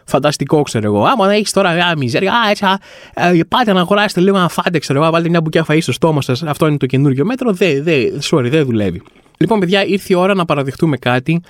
Φανταστικό, 0.04 0.62
ξέρω 0.62 0.86
εγώ. 0.86 1.04
Άμα 1.04 1.32
έχεις 1.32 1.52
τώρα 1.52 1.70
α, 1.70 1.96
μιζέρια, 1.96 2.32
α, 2.32 2.50
έτσι, 2.50 2.64
α, 2.64 2.78
ε, 3.14 3.44
πάτε 3.48 3.72
να 3.72 3.80
αγοράσετε 3.80 4.20
λίγο 4.20 4.38
να 4.38 4.48
φάτε, 4.48 4.78
ξέρω 4.78 5.02
εγώ, 5.02 5.10
βάλετε 5.10 5.28
μια 5.30 5.40
μπουκιά 5.40 5.64
φαΐ 5.68 5.78
στο 5.80 5.92
στόμα 5.92 6.22
σας. 6.22 6.42
Αυτό 6.42 6.66
είναι 6.66 6.76
το 6.76 6.86
καινούργιο 6.86 7.24
μέτρο. 7.24 7.52
Δεν, 7.52 7.82
δε, 7.82 7.94
sorry, 8.30 8.48
δεν 8.50 8.64
δουλεύει. 8.64 9.02
Λοιπόν, 9.38 9.60
παιδιά, 9.60 9.84
ήρθε 9.84 10.06
η 10.08 10.14
ώρα 10.16 10.34
να 10.34 10.44
παραδεχτούμε 10.44 10.96
κάτι 10.96 11.42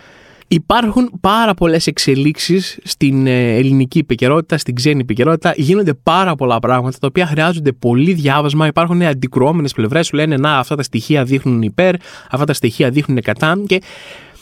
Υπάρχουν 0.49 1.11
πάρα 1.21 1.55
πολλές 1.55 1.87
εξελίξεις 1.87 2.79
στην 2.85 3.27
ε, 3.27 3.55
ελληνική 3.55 3.99
επικαιρότητα, 3.99 4.59
στην 4.59 4.75
ξένη 4.75 5.01
επικαιρότητα. 5.01 5.55
Γίνονται 5.57 5.95
πάρα 5.95 6.35
πολλά 6.35 6.59
πράγματα 6.59 6.99
τα 6.99 7.07
οποία 7.07 7.27
χρειάζονται 7.27 7.73
πολύ 7.73 8.13
διάβασμα. 8.13 8.67
Υπάρχουν 8.67 9.03
αντικρουόμενες 9.03 9.73
πλευρές. 9.73 10.07
Σου 10.07 10.17
λένε 10.17 10.37
Να, 10.37 10.59
αυτά 10.59 10.77
τα 10.77 10.83
στοιχεία 10.83 11.25
δείχνουν 11.25 11.63
υπέρ, 11.63 11.95
αυτά 12.31 12.45
τα 12.45 12.53
στοιχεία 12.53 12.91
δείχνουν 12.91 13.21
κατά. 13.21 13.59
Και 13.67 13.81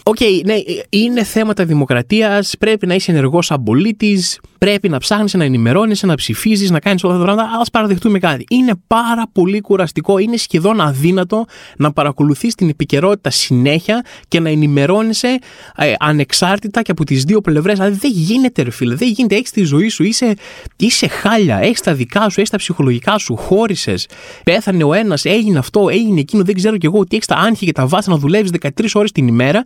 OK, 0.07 0.17
okay, 0.21 0.41
ναι, 0.45 0.55
είναι 0.89 1.25
θέματα 1.25 1.65
δημοκρατίας. 1.65 2.55
Πρέπει 2.59 2.87
να 2.87 2.95
είσαι 2.95 3.11
ενεργός 3.11 3.47
σαν 3.47 3.63
πολίτης. 3.63 4.41
Πρέπει 4.65 4.89
να 4.89 4.99
ψάχνεις, 4.99 5.35
να 5.35 5.45
ενημερώνεις, 5.45 6.03
να 6.03 6.15
ψηφίζεις, 6.15 6.71
να 6.71 6.81
κάνεις 6.81 7.05
όλα 7.05 7.15
αυτά 7.15 7.27
τα 7.27 7.33
πράγματα. 7.33 7.59
Ας 7.59 7.71
παραδεχτούμε 7.73 8.19
κάτι. 8.19 8.45
Είναι 8.51 8.73
πάρα 8.87 9.23
πολύ 9.33 9.61
κουραστικό. 9.61 10.19
Είναι 10.19 10.37
σχεδόν 10.37 10.81
αδύνατο 10.81 11.45
να 11.77 11.93
παρακολουθείς 11.93 12.55
την 12.55 12.69
επικαιρότητα 12.69 13.31
συνέχεια 13.31 14.05
και 14.29 14.41
να 14.41 14.49
ενημερώνεσαι 14.49 15.39
ε, 15.77 15.93
ανεξάρτητα 15.99 16.83
και 16.83 16.91
από 16.91 17.05
τις 17.05 17.25
δύο 17.25 17.41
πλευρές. 17.41 17.79
Δηλαδή 17.79 17.97
δεν 17.97 18.11
γίνεται, 18.15 18.63
ρε 18.63 18.71
φίλε. 18.71 18.95
Δεν 18.95 19.09
γίνεται. 19.09 19.35
Έχεις 19.35 19.51
τη 19.51 19.63
ζωή 19.63 19.89
σου. 19.89 20.03
Είσαι, 20.03 20.35
είσαι 20.77 21.09
χάλια. 21.09 21.59
Έχεις 21.59 21.81
τα 21.81 21.95
δικά 21.95 22.29
σου, 22.29 22.41
έχεις 22.41 22.51
τα 22.51 22.57
ψυχολογικά 22.57 23.19
σου. 23.19 23.37
Χώρισες. 23.37 24.09
Πέθανε 24.45 24.85
ο 24.85 24.93
ένας, 24.93 25.25
έγινε 25.25 25.59
αυτό, 25.59 25.89
έγινε 25.89 26.21
εκείνο. 26.21 26.45
Δεν 26.45 26.55
ξέρω 26.55 26.77
κι 26.77 26.87
εγώ 26.87 26.99
ότι 26.99 27.17
έχεις 27.17 27.27
τα 27.27 27.37
άγχη 27.37 27.67
και 27.67 27.73
τα 27.73 27.87
πάθη 27.87 28.11
να 28.11 28.17
δουλεύεις 28.17 28.51
13 28.61 28.95
ώρες 28.95 29.13
την 29.13 29.27
ημέρα 29.27 29.65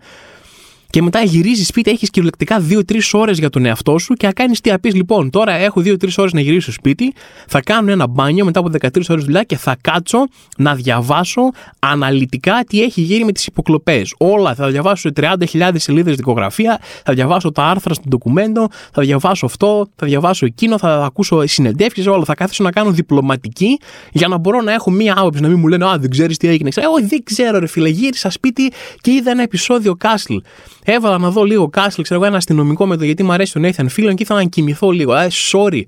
και 0.91 1.03
μετά 1.03 1.23
γυρίζει 1.23 1.65
σπίτι, 1.65 1.91
έχεις 1.91 2.11
κυριολεκτικά 2.11 2.65
2-3 2.71 3.01
ώρες 3.13 3.39
για 3.39 3.51
τον 3.51 3.65
εαυτό 3.65 3.99
σου 3.99 4.15
και 4.15 4.27
να 4.27 4.33
κάνεις 4.33 4.61
τι 4.61 4.71
απεί. 4.71 4.91
Λοιπόν, 4.91 5.31
τώρα 5.31 5.53
έχω 5.53 5.81
2-3 5.81 6.09
ώρες 6.17 6.33
να 6.33 6.41
γυρίσω 6.41 6.73
σπίτι, 6.73 7.13
θα 7.47 7.61
κάνω 7.61 7.91
ένα 7.91 8.07
μπάνιο 8.07 8.45
μετά 8.45 8.61
από 8.61 8.71
13 8.81 8.89
ώρες 9.09 9.25
δουλειά 9.25 9.43
και 9.43 9.57
θα 9.57 9.77
κάτσω 9.81 10.27
να 10.57 10.75
διαβάσω 10.75 11.41
αναλυτικά 11.79 12.65
τι 12.67 12.83
έχει 12.83 13.01
γίνει 13.01 13.25
με 13.25 13.33
τις 13.33 13.47
υποκλοπές. 13.47 14.15
Όλα 14.19 14.55
θα 14.55 14.69
διαβάσω 14.69 15.11
30.000 15.21 15.71
σελίδες 15.75 16.17
δικογραφία, 16.17 16.81
θα 17.05 17.13
διαβάσω 17.13 17.53
τα 17.53 17.63
άρθρα 17.63 17.95
στο 17.95 18.05
ντοκουμέντο, 18.09 18.69
θα 18.93 19.03
διαβάσω 19.03 19.47
αυτό, 19.47 19.89
θα 19.97 20.07
διαβάσω 20.07 20.47
εκείνο, 20.47 20.79
θα 20.79 21.05
ακούσω 21.05 21.47
συνεντεύξεις, 21.47 22.07
όλα. 22.07 22.25
Θα 22.25 22.35
κάθεσω 22.35 22.65
να 22.65 22.71
κάνω 22.71 22.91
διπλωματική 22.91 23.79
για 24.13 24.29
να 24.29 24.39
μπορώ 24.39 24.61
να 24.61 24.73
έχω 24.73 24.91
μία 24.91 25.15
άποψη, 25.17 25.43
να 25.43 25.49
μην 25.49 25.59
μου 25.59 25.67
λένε 25.69 25.85
Α, 25.85 25.99
δεν 25.99 26.11
ξέρεις 26.11 26.37
τι 26.37 26.49
έγινε. 26.49 26.71
Εγώ 26.75 26.95
δεν 27.01 27.23
ξέρω, 27.25 27.59
ρε 27.59 27.67
φίλε, 27.67 27.89
γύρισα 27.89 28.31
σπίτι 28.31 28.73
και 29.01 29.11
είδα 29.11 29.31
ένα 29.31 29.43
επεισόδιο 29.43 29.95
Castle. 29.95 30.37
Έβαλα 30.85 31.19
να 31.19 31.31
δω 31.31 31.45
λίγο 31.45 31.69
Castle, 31.69 32.01
ξέρω 32.03 32.21
εγώ, 32.21 32.29
ένα 32.29 32.37
αστυνομικό 32.37 32.87
με 32.87 32.97
το 32.97 33.05
γιατί 33.05 33.23
μου 33.23 33.33
αρέσει 33.33 33.53
τον 33.53 33.63
Nathan 33.65 33.85
Fillion 33.89 34.15
και 34.15 34.23
ήθελα 34.23 34.39
να 34.39 34.45
κοιμηθώ 34.45 34.91
λίγο. 34.91 35.15
Ε, 35.15 35.29
sorry. 35.51 35.83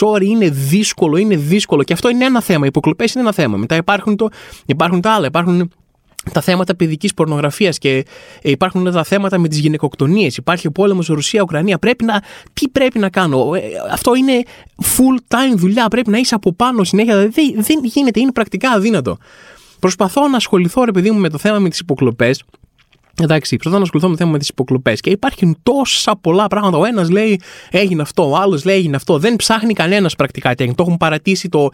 Sorry, 0.00 0.24
είναι 0.24 0.48
δύσκολο, 0.48 1.16
είναι 1.16 1.36
δύσκολο. 1.36 1.82
Και 1.82 1.92
αυτό 1.92 2.08
είναι 2.08 2.24
ένα 2.24 2.42
θέμα. 2.42 2.64
Οι 2.64 2.68
υποκλοπές 2.68 3.12
είναι 3.12 3.22
ένα 3.22 3.32
θέμα. 3.32 3.56
Μετά 3.56 3.76
υπάρχουν, 3.76 4.16
το, 4.16 4.28
υπάρχουν 4.66 5.00
τα 5.00 5.12
άλλα. 5.12 5.26
Υπάρχουν 5.26 5.70
τα 6.32 6.40
θέματα 6.40 6.76
παιδικής 6.76 7.14
πορνογραφίας 7.14 7.78
και 7.78 8.04
υπάρχουν 8.42 8.92
τα 8.92 9.04
θέματα 9.04 9.38
με 9.38 9.48
τις 9.48 9.58
γυναικοκτονίες. 9.58 10.36
Υπάρχει 10.36 10.66
ο 10.66 10.70
πόλεμος 10.70 11.06
Ρωσία-Ουκρανία. 11.06 11.78
Πρέπει 11.78 12.04
να. 12.04 12.22
Τι 12.52 12.68
πρέπει 12.68 12.98
να 12.98 13.08
κάνω; 13.08 13.54
Ε, 13.54 13.60
αυτό 13.90 14.14
είναι 14.14 14.42
full 14.82 15.36
time 15.36 15.56
δουλειά. 15.56 15.88
Πρέπει 15.88 16.10
να 16.10 16.18
είσαι 16.18 16.34
από 16.34 16.52
πάνω 16.52 16.84
συνέχεια. 16.84 17.16
Δεν, 17.16 17.32
δεν 17.56 17.84
γίνεται. 17.84 18.20
Είναι 18.20 18.32
πρακτικά 18.32 18.70
αδύνατο. 18.70 19.16
προσπαθώ 19.80 20.28
να 20.28 20.36
ασχοληθώ, 20.36 20.84
ρε 20.84 20.92
παιδί 20.92 21.10
μου, 21.10 21.18
με 21.18 21.28
το 21.28 21.38
θέμα 21.38 21.58
με 21.58 21.68
τις 21.68 21.78
υποκλοπές. 21.78 22.42
Εντάξει, 23.22 23.56
προσπαθώ 23.56 23.76
να 23.76 23.82
ασχοληθώ 23.82 24.08
με 24.08 24.14
το 24.14 24.20
θέμα 24.20 24.32
με 24.32 24.38
τις 24.38 24.48
υποκλοπές. 24.48 25.00
Και 25.00 25.10
υπάρχουν 25.10 25.58
τόσα 25.62 26.16
πολλά 26.20 26.46
πράγματα. 26.46 26.78
Ο 26.78 26.84
ένας 26.84 27.10
λέει 27.10 27.40
έγινε 27.70 28.02
αυτό, 28.02 28.30
ο 28.30 28.36
άλλος 28.36 28.64
λέει 28.64 28.76
έγινε 28.76 28.96
αυτό. 28.96 29.18
Δεν 29.18 29.36
ψάχνει 29.36 29.72
κανένας 29.72 30.14
πρακτικά 30.14 30.54
τι 30.54 30.62
έγινε. 30.62 30.76
Το 30.76 30.82
έχουν 30.82 30.96
παρατήσει 30.96 31.48
το 31.48 31.68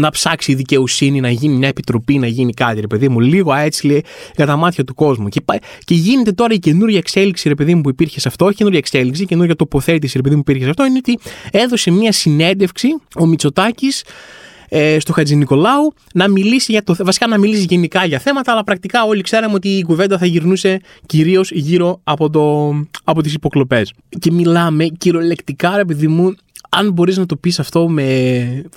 να 0.00 0.10
ψάξει 0.10 0.52
η 0.52 0.54
δικαιοσύνη, 0.54 1.20
να 1.20 1.30
γίνει 1.30 1.54
μια 1.54 1.68
επιτροπή, 1.68 2.18
να 2.18 2.26
γίνει 2.26 2.52
κάτι, 2.52 2.80
ρε 2.80 2.86
παιδί 2.86 3.08
μου. 3.08 3.20
Λίγο 3.20 3.54
έτσι 3.54 3.86
λέει 3.86 4.04
για 4.36 4.46
τα 4.46 4.56
μάτια 4.56 4.84
του 4.84 4.94
κόσμου. 4.94 5.28
Και, 5.28 5.42
και 5.84 5.94
γίνεται 5.94 6.32
τώρα 6.32 6.54
η 6.54 6.58
καινούργια 6.58 6.98
εξέλιξη, 6.98 7.48
ρε 7.48 7.54
παιδί 7.54 7.74
μου, 7.74 7.80
που 7.80 7.88
υπήρχε 7.88 8.20
σε 8.20 8.28
αυτό. 8.28 8.48
Η 8.48 8.54
καινούργια 8.54 8.78
εξέλιξη, 8.78 9.22
η 9.22 9.26
καινούργια 9.26 9.56
τοποθέτηση, 9.56 10.16
ρε 10.16 10.22
παιδί 10.22 10.36
μου, 10.36 10.42
που 10.42 10.50
υπήρχε 10.50 10.64
σε 10.64 10.70
αυτό. 10.70 10.86
Είναι 10.86 10.98
ότι 10.98 11.18
έδωσε 11.50 11.90
μια 11.90 12.12
συνέντευξη 12.12 12.88
ο 13.16 13.26
Μητσοτάκης 13.26 14.04
ε, 14.74 14.98
στο 14.98 15.12
Χατζη 15.12 15.36
Νικολάου 15.36 15.94
να 16.14 16.28
μιλήσει 16.28 16.72
για 16.72 16.82
το, 16.84 16.96
βασικά 16.98 17.26
να 17.26 17.38
μιλήσει 17.38 17.66
γενικά 17.68 18.04
για 18.04 18.18
θέματα, 18.18 18.52
αλλά 18.52 18.64
πρακτικά 18.64 19.04
όλοι 19.04 19.22
ξέραμε 19.22 19.54
ότι 19.54 19.68
η 19.68 19.82
κουβέντα 19.82 20.18
θα 20.18 20.26
γυρνούσε 20.26 20.80
κυρίως 21.06 21.50
γύρω 21.50 22.00
από, 22.04 22.30
το, 22.30 22.74
από 23.04 23.22
τις 23.22 23.34
υποκλοπές. 23.34 23.92
Και 24.18 24.32
μιλάμε 24.32 24.86
κυριολεκτικά, 24.86 25.76
ρε 25.76 25.84
παιδί 25.84 26.08
μου, 26.08 26.34
αν 26.76 26.92
μπορείς 26.92 27.16
να 27.16 27.26
το 27.26 27.36
πεις 27.36 27.58
αυτό 27.58 27.88
με, 27.88 28.02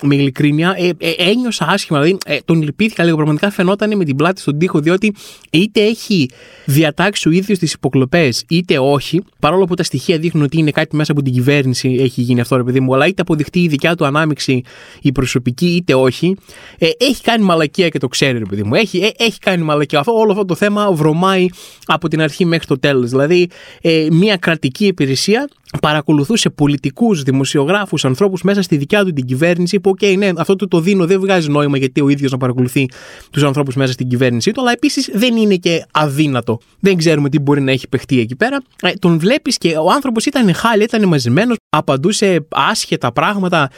με 0.02 0.14
ειλικρίνεια, 0.14 0.74
ε, 0.78 0.90
ε, 0.98 1.10
ένιωσα 1.18 1.66
άσχημα. 1.68 2.00
Δηλαδή, 2.00 2.18
ε, 2.26 2.38
τον 2.44 2.62
λυπήθηκα 2.62 3.04
λίγο. 3.04 3.16
Πραγματικά 3.16 3.50
φαινόταν 3.50 3.96
με 3.96 4.04
την 4.04 4.16
πλάτη 4.16 4.40
στον 4.40 4.58
τοίχο, 4.58 4.80
διότι 4.80 5.14
είτε 5.50 5.80
έχει 5.80 6.30
διατάξει 6.64 7.28
ο 7.28 7.30
ίδιος 7.30 7.58
τις 7.58 7.72
υποκλοπές, 7.72 8.44
είτε 8.48 8.78
όχι, 8.78 9.22
παρόλο 9.40 9.64
που 9.64 9.74
τα 9.74 9.82
στοιχεία 9.82 10.18
δείχνουν 10.18 10.44
ότι 10.44 10.58
είναι 10.58 10.70
κάτι 10.70 10.96
μέσα 10.96 11.12
από 11.12 11.22
την 11.22 11.32
κυβέρνηση, 11.32 11.96
έχει 12.00 12.20
γίνει 12.20 12.40
αυτό, 12.40 12.56
ρε 12.56 12.62
παιδί 12.62 12.80
μου, 12.80 12.94
αλλά 12.94 13.06
είτε 13.06 13.22
αποδειχτεί 13.22 13.62
η 13.62 13.68
δικιά 13.68 13.94
του 13.94 14.04
ανάμειξη 14.04 14.62
η 15.02 15.12
προσωπική, 15.12 15.66
είτε 15.66 15.94
όχι, 15.94 16.36
ε, 16.78 16.88
έχει 16.98 17.22
κάνει 17.22 17.44
μαλακία 17.44 17.88
και 17.88 17.98
το 17.98 18.08
ξέρει, 18.08 18.38
ρε 18.38 18.44
παιδί 18.44 18.62
μου. 18.62 18.74
Έχει, 18.74 18.98
ε, 18.98 19.10
έχει 19.16 19.38
κάνει 19.38 19.62
μαλακία. 19.62 19.98
Αυτό, 19.98 20.12
όλο 20.12 20.32
αυτό 20.32 20.44
το 20.44 20.54
θέμα 20.54 20.92
βρωμάει 20.92 21.46
από 21.86 22.08
την 22.08 22.20
αρχή 22.20 22.44
μέχρι 22.44 22.66
το 22.66 22.78
τέλος. 22.78 23.10
Δηλαδή, 23.10 23.48
ε, 23.80 24.08
μια 24.10 24.36
κρατική 24.36 24.86
υπηρεσία 24.86 25.48
παρακολουθούσε 25.80 26.50
πολιτικούς, 26.50 27.22
δημοσιογράφους, 27.22 28.04
ανθρώπους 28.04 28.42
μέσα 28.42 28.62
στη 28.62 28.76
δικιά 28.76 29.04
του 29.04 29.12
την 29.12 29.24
κυβέρνηση. 29.24 29.80
Που, 29.80 29.94
OK, 30.00 30.16
ναι, 30.18 30.30
αυτό 30.36 30.56
το, 30.56 30.68
το 30.68 30.80
δίνω 30.80 31.06
δεν 31.06 31.20
βγάζει 31.20 31.50
νόημα 31.50 31.76
γιατί 31.76 32.00
ο 32.00 32.08
ίδιος 32.08 32.30
να 32.30 32.36
παρακολουθεί 32.36 32.88
τους 33.30 33.42
ανθρώπους 33.42 33.74
μέσα 33.74 33.92
στην 33.92 34.08
κυβέρνησή 34.08 34.50
του, 34.50 34.60
αλλά 34.60 34.72
επίσης 34.72 35.10
δεν 35.12 35.36
είναι 35.36 35.56
και 35.56 35.84
αδύνατο. 35.92 36.58
Δεν 36.80 36.96
ξέρουμε 36.96 37.28
τι 37.28 37.38
μπορεί 37.38 37.60
να 37.60 37.70
έχει 37.70 37.88
παιχτεί 37.88 38.20
εκεί 38.20 38.36
πέρα. 38.36 38.62
Ε, 38.82 38.92
τον 38.92 39.18
βλέπεις 39.18 39.58
και 39.58 39.76
ο 39.76 39.90
άνθρωπος 39.90 40.26
ήταν 40.26 40.54
χάλια, 40.54 40.84
ήταν 40.84 41.08
μαζεμένος, 41.08 41.56
απαντούσε 41.68 42.46
άσχετα 42.48 43.12
πράγματα 43.12 43.70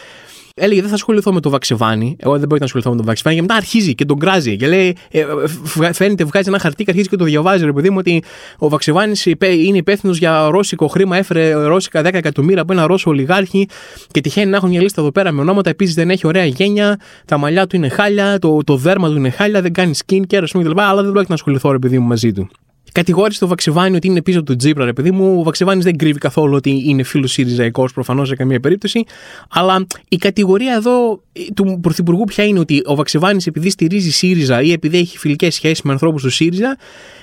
έλεγε 0.59 0.81
δεν 0.81 0.89
θα 0.89 0.95
ασχοληθώ 0.95 1.33
με 1.33 1.41
το 1.41 1.51
Βαξεβάνι. 1.51 2.17
Εγώ 2.21 2.39
δεν 2.39 2.49
μπορεί 2.49 2.61
να 2.61 2.67
ασχοληθώ 2.67 2.91
με 2.91 2.97
το 2.97 3.05
Βαξεβάνι. 3.05 3.37
Και 3.37 3.43
μετά 3.43 3.55
αρχίζει 3.55 3.95
και 3.95 4.05
τον 4.05 4.19
κράζει. 4.19 4.57
Και 4.57 4.67
λέει, 4.67 4.97
ε, 5.11 5.25
φαίνεται, 5.93 6.25
βγάζει 6.25 6.49
ένα 6.49 6.59
χαρτί 6.59 6.85
και 6.85 6.91
αρχίζει 6.91 7.09
και 7.09 7.17
το 7.17 7.25
διαβάζει. 7.25 7.65
Ρε 7.65 7.73
παιδί 7.73 7.91
μου, 7.91 7.97
ότι 7.99 8.23
ο 8.59 8.69
Βαξεβάνι 8.69 9.13
είναι 9.41 9.77
υπεύθυνος 9.79 10.19
για 10.19 10.49
ρώσικο 10.51 10.87
χρήμα. 10.87 11.17
Έφερε 11.17 11.53
ρώσικα 11.53 12.03
10 12.03 12.15
εκατομμύρια 12.15 12.63
από 12.63 12.73
ένα 12.73 12.87
Ρώσο 12.87 13.11
ολιγάρχη. 13.11 13.69
Και 14.11 14.21
τυχαίνει 14.21 14.51
να 14.51 14.57
έχουν 14.57 14.69
μια 14.69 14.83
λίστα 14.83 15.01
εδώ 15.01 15.13
πέρα 15.13 15.33
με 15.33 15.41
ονόματα. 15.41 15.71
Επίσης 15.71 15.95
δεν 15.95 16.11
έχει 16.11 16.27
ωραία 16.27 16.45
γένια. 16.45 17.01
Τα 17.25 17.39
μαλλιά 17.39 17.67
του 17.67 17.77
είναι 17.77 17.89
χάλια. 17.89 18.39
Το, 18.39 18.65
το 18.65 18.77
δέρμα 18.77 19.09
του 19.09 19.17
είναι 19.17 19.31
χάλια. 19.31 19.63
Δεν 19.63 19.73
κάνει 19.73 19.93
skincare, 20.07 20.41
ας 20.43 20.51
πούμε, 20.51 20.83
Αλλά 20.83 21.03
δεν 21.03 21.11
πρόκειται 21.11 21.27
να 21.29 21.35
ασχοληθώ, 21.35 21.73
ρε 21.73 21.79
παιδί 21.79 21.99
μου, 21.99 22.07
μαζί 22.07 22.33
του. 22.33 22.49
Κατηγόρησε 22.93 23.39
το 23.41 23.47
Βαξεβάνι 23.47 23.97
ότι 23.97 24.07
είναι 24.07 24.23
πίσω 24.23 24.43
του 24.43 24.57
Τζίπρα, 24.57 24.85
ρε 24.85 24.93
παιδί 24.93 25.11
μου. 25.11 25.39
Ο 25.39 25.43
Βαξεβάνι 25.43 25.83
δεν 25.83 25.97
κρύβει 25.97 26.19
καθόλου 26.19 26.55
ότι 26.55 26.83
είναι 26.87 27.03
φίλος 27.03 27.33
Σιριζαϊκό, 27.33 27.89
προφανώς 27.95 28.29
σε 28.29 28.35
καμία 28.35 28.61
περίπτωση. 28.61 29.05
Αλλά 29.51 29.87
η 30.09 30.17
κατηγορία 30.17 30.75
εδώ 30.75 31.23
του 31.55 31.79
Πρωθυπουργού 31.83 32.25
πια 32.25 32.45
είναι 32.45 32.59
ότι 32.59 32.83
ο 32.85 32.95
Βαξεβάνη, 32.95 33.43
επειδή 33.47 33.71
στηρίζει 33.71 34.11
ΣΥΡΙΖΑ 34.11 34.63
ή 34.63 34.73
επειδή 34.73 34.99
έχει 34.99 35.19
φιλικές 35.19 35.55
σχέσεις 35.55 35.83
με 35.83 35.93
ανθρώπους 35.93 36.23
του 36.23 36.31
ΣΥΡΙΖΑ, 36.31 36.77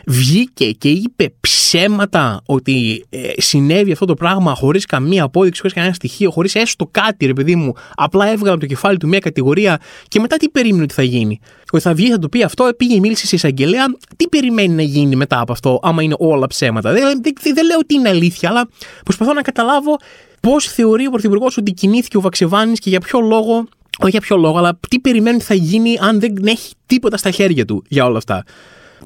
βγήκε 0.06 0.72
και 0.72 0.90
είπε 0.90 1.34
ψέματα 1.40 2.42
ότι 2.46 3.06
ε, 3.10 3.20
συνέβη 3.38 3.92
αυτό 3.92 4.06
το 4.06 4.14
πράγμα 4.14 4.56
χωρίς 4.56 4.86
καμία 4.86 5.24
απόδειξη, 5.24 5.62
χωρίς 5.62 5.76
κανένα 5.76 5.94
στοιχείο, 5.94 6.32
χωρίς 6.32 6.56
έστω 6.56 6.88
κάτι, 6.92 7.26
ρε 7.26 7.34
παιδί 7.34 7.56
μου. 7.56 7.74
Απλά 7.96 8.32
έβγαλε 8.32 8.52
από 8.52 8.60
το 8.60 8.66
κεφάλι 8.66 8.98
του 8.98 9.08
μια 9.08 9.20
κατηγορία 9.20 9.80
και 10.08 10.20
μετά 10.20 10.38
τι 10.38 10.50
περίμενε 10.50 10.84
ότι 10.84 10.94
θα 10.94 11.04
γίνει. 11.04 11.40
Ότι 11.72 11.84
θα 11.84 11.94
βγει, 11.94 12.10
θα 12.10 12.20
το 12.20 12.30
πει 12.30 12.44
αυτό, 12.44 12.70
πήγε, 12.78 13.00
μίλησε 13.00 13.28
σε 13.28 13.36
εισαγγελέα. 13.36 13.86
Τι 14.16 14.28
περιμένει 14.28 14.74
να 14.74 14.82
γίνει 14.82 15.16
μετά 15.16 15.40
από 15.40 15.52
αυτό, 15.56 15.80
άμα 15.84 16.04
είναι 16.04 16.16
όλα 16.18 16.48
ψέματα. 16.48 16.92
Δεν, 16.92 17.22
δεν, 17.22 17.34
δεν 17.54 17.66
λέω 17.66 17.78
ότι 17.78 17.96
είναι 17.96 18.10
αλήθεια, 18.10 18.50
αλλά 18.50 18.68
προσπαθώ 19.04 19.34
να 19.34 19.42
καταλάβω 19.42 19.98
πώς 20.40 20.66
θεωρεί 20.66 21.08
ο 21.08 21.10
Πρωθυπουργός 21.10 21.58
ότι 21.58 21.72
κινήθηκε 21.72 22.18
ο 22.18 22.22
Βαξεβάνης 22.22 22.80
και 22.80 22.90
για 22.90 23.00
ποιο 23.00 23.20
λόγο 23.20 23.68
όχι 24.00 24.12
για 24.12 24.22
ποιο 24.22 24.38
λόγο, 24.38 24.58
αλλά 24.58 24.80
τι 24.90 25.00
περιμένει 25.00 25.36
ότι 25.36 25.46
θα 25.46 25.54
γίνει 25.54 25.98
αν 26.02 26.20
δεν 26.20 26.34
έχει 26.44 26.74
τίποτα 26.86 27.18
στα 27.18 27.32
χέρια 27.32 27.66
του 27.66 27.84
για 27.88 28.06
όλα 28.06 28.18
αυτά. 28.18 28.44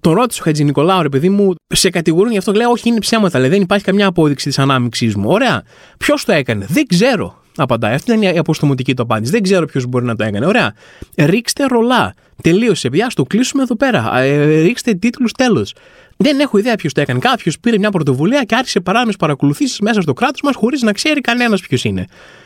Τον 0.02 0.14
ρώτησε 0.14 0.42
ο 0.42 0.44
Χατζη 0.46 0.64
Νικολάου, 0.64 1.02
ρε 1.02 1.10
παιδί 1.10 1.30
μου, 1.30 1.56
σε 1.68 1.90
κατηγορούν 1.90 2.32
γι' 2.32 2.38
αυτό. 2.38 2.52
Λέει, 2.52 2.68
Όχι, 2.68 2.90
είναι 2.90 3.00
ψέματα. 3.00 3.40
Λέει, 3.40 3.50
δεν 3.50 3.62
υπάρχει 3.62 3.86
καμιά 3.86 4.08
απόδειξη 4.08 4.48
της 4.48 4.60
ανάμειξής 4.60 5.16
μου. 5.16 5.30
Ωραία. 5.30 5.64
Ποιος 5.98 6.26
το 6.26 6.32
έκανε; 6.32 6.66
Δεν 6.70 6.86
ξέρω. 6.88 7.38
Απαντάει. 7.56 7.94
Αυτή 7.94 8.14
είναι 8.14 8.26
η 8.26 8.38
αποστομωτική 8.38 8.94
του 8.94 9.02
απάντηση. 9.02 9.32
Δεν 9.32 9.44
ξέρω 9.44 9.66
ποιος 9.66 9.86
μπορεί 9.86 10.06
να 10.06 10.16
το 10.16 10.24
έκανε. 10.24 10.46
Ωραία. 10.46 10.74
Ρίξτε 11.18 11.66
ρολά. 11.66 12.14
Τελείωσε. 12.42 12.90
Πια, 12.90 13.08
το 13.14 13.24
κλείσουμε 13.24 13.64
εδώ 13.64 13.76
πέρα. 13.76 14.20
Ε, 14.20 14.62
ρίξτε 14.62 14.94
τίτλους 14.94 15.32
τέλος. 15.32 15.74
Δεν 16.24 16.40
έχω 16.40 16.58
ιδέα 16.58 16.76
ποιος 16.76 16.94
το 16.94 17.02
έκανε. 17.02 17.20
Κάποιος 17.20 17.60
πήρε 17.60 17.78
μια 17.78 17.90
πρωτοβουλία 17.90 18.44
και 18.44 18.56
άρχισε 18.56 18.80
παράνομε 18.80 19.14
παρακολουθήσει 19.20 19.84
μέσα 19.84 20.02
στο 20.02 20.14
κράτος 20.14 20.42
μας 20.42 20.56
χωρίς 20.56 20.82
να 20.82 20.92
ξέρει 20.92 21.22
κανένας 21.22 21.62
ποιος 21.62 21.84
είναι. 21.84 22.06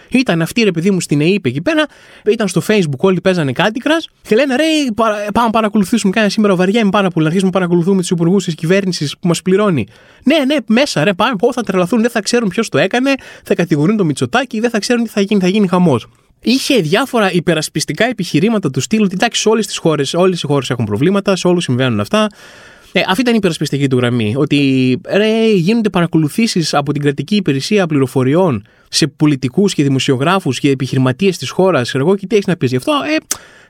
Ήταν 0.10 0.42
αυτή 0.42 0.63
ρε 0.63 0.72
παιδί 0.72 0.92
μου 0.92 1.01
στην 1.01 1.22
ΕΕΠ 1.22 1.46
εκεί 1.46 1.62
πέρα, 1.62 1.86
ήταν 2.25 2.48
στο 2.48 2.62
Facebook, 2.68 2.98
όλοι 2.98 3.22
παίζανε 3.22 3.51
κάτι 3.51 3.80
κρά 3.80 3.98
και 4.22 4.36
λένε 4.36 4.56
ρε, 4.56 4.63
πάμε 5.34 5.46
να 5.46 5.50
παρακολουθήσουμε 5.50 6.13
κάνα 6.13 6.30
σήμερα 6.30 6.56
βαριέμαι 6.56 6.89
πάρα 6.89 7.10
πολύ. 7.10 7.25
Να 7.25 7.32
αρχίσουμε 7.32 7.51
να 7.53 7.60
παρακολουθούμε 7.60 8.01
τους 8.01 8.10
υπουργούς 8.10 8.44
της 8.44 8.56
κυβέρνησης 8.56 9.18
που 9.20 9.27
μας 9.27 9.42
πληρώνει. 9.42 9.88
Ναι, 10.24 10.38
ναι, 10.46 10.56
μέσα 10.68 11.03
ρε, 11.03 11.13
πάμε, 11.13 11.36
πώ 11.36 11.53
θα 11.53 11.63
τρελαθούν, 11.63 12.01
δεν 12.01 12.10
θα 12.10 12.22
ξέρουν 12.22 12.50
ποιος 12.50 12.70
το 12.70 12.77
έκανε, 12.77 13.13
θα 13.44 13.56
κατηγορούν 13.56 13.98
το 13.98 14.06
Μητσοτάκι, 14.06 14.60
δεν 14.60 14.70
θα 14.70 14.80
ξέρουν 14.80 15.03
τι 15.03 15.10
θα 15.10 15.22
γίνει, 15.22 15.39
θα 15.39 15.48
γίνει 15.48 15.68
χαμός. 15.68 16.08
Είχε 16.42 16.82
διάφορα 16.82 17.32
υπερασπιστικά 17.32 18.06
επιχειρήματα 18.06 18.70
του 18.70 18.82
στυλ 18.82 19.03
ότι 19.03 19.13
εντάξει, 19.13 19.50
όλες 19.50 19.68
τις 19.68 19.77
χώρες, 19.77 20.13
όλες 20.13 20.42
οι 20.42 20.46
χώρες 20.48 20.70
έχουν 20.70 20.86
προβλήματα, 20.86 21.36
σε 21.36 21.48
όλους 21.48 21.63
συμβαίνουν 21.63 22.00
αυτά. 22.00 22.30
Ε, 22.96 23.02
αυτή 23.08 23.22
ήταν 23.22 23.34
η 23.34 23.38
υπερασπιστική 23.38 23.88
του 23.88 23.98
γραμμή. 23.98 24.34
Ότι 24.38 25.02
ρε, 25.08 25.52
γίνονται 25.54 25.90
παρακολουθήσεις 25.90 26.74
από 26.74 26.94
την 26.94 27.02
κρατική 27.02 27.36
υπηρεσία 27.36 27.88
πληροφοριών 27.88 28.66
σε 28.90 29.08
πολιτικούς 29.08 29.74
και 29.74 29.84
δημοσιογράφους 29.84 30.60
και 30.60 30.70
επιχειρηματίες 30.70 31.38
της 31.38 31.50
χώρας. 31.50 31.96
Εγώ 31.96 32.16
και 32.16 32.28
τι 32.28 32.36
έχεις 32.36 32.48
να 32.48 32.58
πεις 32.58 32.70
γι' 32.70 32.76
αυτό. 32.76 32.92
Ε, 32.92 33.18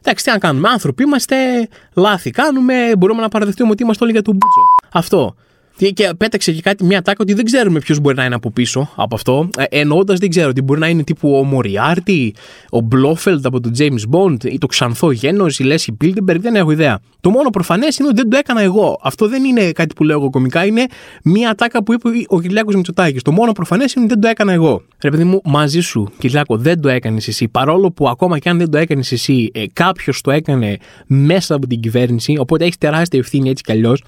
εντάξει, 0.02 0.26
τι 0.26 0.32
να 0.32 0.38
κάνουμε. 0.38 0.70
Άνθρωποι 0.70 1.04
είμαστε, 1.04 1.36
λάθη 1.94 2.30
κάνουμε, 2.30 2.96
μπορούμε 2.98 3.22
να 3.22 3.30
παραδεχτούμε 3.30 3.72
ότι 3.72 3.84
είμαστε 3.84 4.04
όλοι 4.04 4.14
για 4.14 4.22
τον 4.22 4.34
Μπούτσο. 4.34 4.62
Αυτό. 4.92 5.36
Και 5.78 6.14
πέταξε 6.18 6.52
και 6.52 6.62
κάτι, 6.62 6.84
μια 6.86 7.02
τάκα 7.02 7.18
ότι 7.22 7.34
δεν 7.34 7.46
ξέρουμε 7.46 7.80
ποιος 7.80 8.00
μπορεί 8.00 8.16
να 8.16 8.26
είναι 8.26 8.36
από 8.36 8.52
πίσω 8.52 8.90
από 8.96 9.16
αυτό. 9.16 9.50
Ε, 9.58 9.64
Εννοώντας, 9.70 10.20
δεν 10.20 10.30
ξέρω 10.30 10.50
ότι 10.50 10.62
μπορεί 10.62 10.80
να 10.80 10.88
είναι 10.88 11.04
τύπου 11.04 11.38
ο 11.38 11.44
Μοριάρτη, 11.44 12.36
ο 12.70 12.80
Μπλόφελντ 12.80 13.46
από 13.46 13.60
τον 13.60 13.72
James 13.78 14.02
Bond 14.12 14.46
ή 14.46 14.58
το 14.58 14.68
Ξανθό 14.68 15.12
Γένος, 15.12 15.60
η 15.60 15.64
Λέσχη 15.64 15.92
Μπίλτεμπεργκ, 15.92 16.42
δεν 16.42 16.56
έχω 16.56 16.72
ιδέα. 16.72 17.00
Το 17.22 17.30
μόνο 17.30 17.50
προφανές 17.50 17.98
είναι 17.98 18.08
ότι 18.08 18.18
δεν 18.18 18.30
το 18.30 18.38
έκανα 18.38 18.62
εγώ. 18.62 19.00
Αυτό 19.04 19.28
δεν 19.28 19.44
είναι 19.44 19.72
κάτι 19.72 19.94
που 19.96 20.04
λέω 20.04 20.18
εγώ 20.18 20.30
κομικά, 20.30 20.66
είναι 20.66 20.86
μια 21.24 21.56
τάκα 21.56 21.84
που 21.84 21.94
είπε 21.94 22.10
ο 22.28 22.40
Κυριάκος 22.40 22.76
Μητσοτάκης. 22.76 23.22
Το 23.22 23.32
μόνο 23.32 23.52
προφανές 23.52 23.94
είναι 23.94 24.06
ότι 24.06 24.14
δεν 24.14 24.22
το 24.22 24.28
έκανα 24.28 24.52
εγώ. 24.54 24.82
Ρε 25.02 25.10
παιδί 25.10 25.24
μου, 25.24 25.42
μαζί 25.44 25.80
σου, 25.80 26.12
Κυριάκο, 26.18 26.58
δεν 26.58 26.82
το 26.82 26.90
έκανες 26.90 27.28
εσύ. 27.28 27.48
Παρόλο 27.48 27.92
που 27.92 28.10
ακόμα 28.10 28.40
και 28.40 28.50
αν 28.50 28.58
δεν 28.58 28.70
το 28.70 28.78
έκανες 28.78 29.12
εσύ, 29.12 29.52
ε, 29.54 29.64
κάποιος 29.74 30.22
το 30.22 30.32
έκανε 30.32 30.78
μέσα 31.08 31.56
από 31.56 31.68
την 31.68 31.80
κυβέρνηση, 31.80 32.36
οπότε 32.40 32.64
έχεις 32.64 32.78
τεράστια 32.78 33.20
ευθύνη 33.20 33.50
έτσι 33.50 33.64
κι 33.64 33.72
αλλιώς 33.72 34.04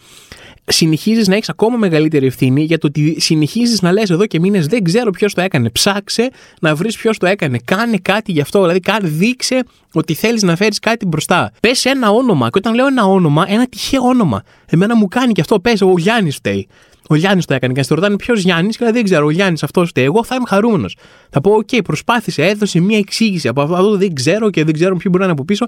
συνεχίζεις 0.65 1.27
να 1.27 1.35
έχεις 1.35 1.49
ακόμα 1.49 1.77
μεγαλύτερη 1.77 2.25
ευθύνη 2.25 2.63
για 2.63 2.77
το 2.77 2.87
ότι 2.87 3.15
συνεχίζεις 3.19 3.81
να 3.81 3.91
λες 3.91 4.09
εδώ 4.09 4.25
και 4.25 4.39
μήνες 4.39 4.67
δεν 4.67 4.83
ξέρω 4.83 5.11
ποιος 5.11 5.33
το 5.33 5.41
έκανε. 5.41 5.69
Ψάξε 5.69 6.29
να 6.61 6.75
βρεις 6.75 6.97
ποιος 6.97 7.17
το 7.17 7.25
έκανε. 7.25 7.59
Κάνε 7.65 7.97
κάτι 7.97 8.31
γι' 8.31 8.41
αυτό. 8.41 8.61
Δηλαδή, 8.61 8.79
κάνε, 8.79 9.07
δείξε 9.07 9.63
ότι 9.93 10.13
θέλεις 10.13 10.43
να 10.43 10.55
φέρεις 10.55 10.79
κάτι 10.79 11.05
μπροστά. 11.05 11.51
Πες 11.59 11.85
ένα 11.85 12.09
όνομα. 12.09 12.49
Και 12.49 12.57
όταν 12.57 12.73
λέω 12.73 12.87
ένα 12.87 13.03
όνομα, 13.05 13.45
ένα 13.47 13.67
τυχαίο 13.67 14.01
όνομα. 14.01 14.43
Εμένα 14.65 14.95
μου 14.95 15.07
κάνει 15.07 15.31
και 15.31 15.41
αυτό. 15.41 15.59
Πες, 15.59 15.81
ο 15.81 15.93
Γιάννης 15.97 16.35
φταίει. 16.35 16.67
Ο 17.07 17.15
Γιάννης 17.15 17.45
το 17.45 17.53
έκανε. 17.53 17.73
Και 17.73 17.79
να 17.79 17.85
σε 17.85 17.93
ρωτάνε 17.93 18.15
ποιος 18.15 18.41
Γιάννης, 18.41 18.77
και 18.77 18.91
δεν 18.91 19.03
ξέρω, 19.03 19.25
ο 19.25 19.29
Γιάννης 19.29 19.63
αυτός 19.63 19.89
φταίει. 19.89 20.03
Εγώ 20.03 20.23
θα 20.23 20.35
είμαι 20.35 20.45
χαρούμενος. 20.47 20.97
Θα 21.29 21.41
πω, 21.41 21.55
OK, 21.55 21.83
προσπάθησε, 21.83 22.45
έδωσε 22.45 22.79
μια 22.79 22.97
εξήγηση. 22.97 23.47
Από 23.47 23.61
αυτό 23.61 23.97
δεν 23.97 24.13
ξέρω 24.13 24.49
και 24.49 24.63
δεν 24.63 24.73
ξέρω 24.73 24.95
ποιο 24.95 25.09
μπορεί 25.09 25.23
να 25.23 25.29
είναι 25.29 25.33
από 25.39 25.45
πίσω. 25.45 25.65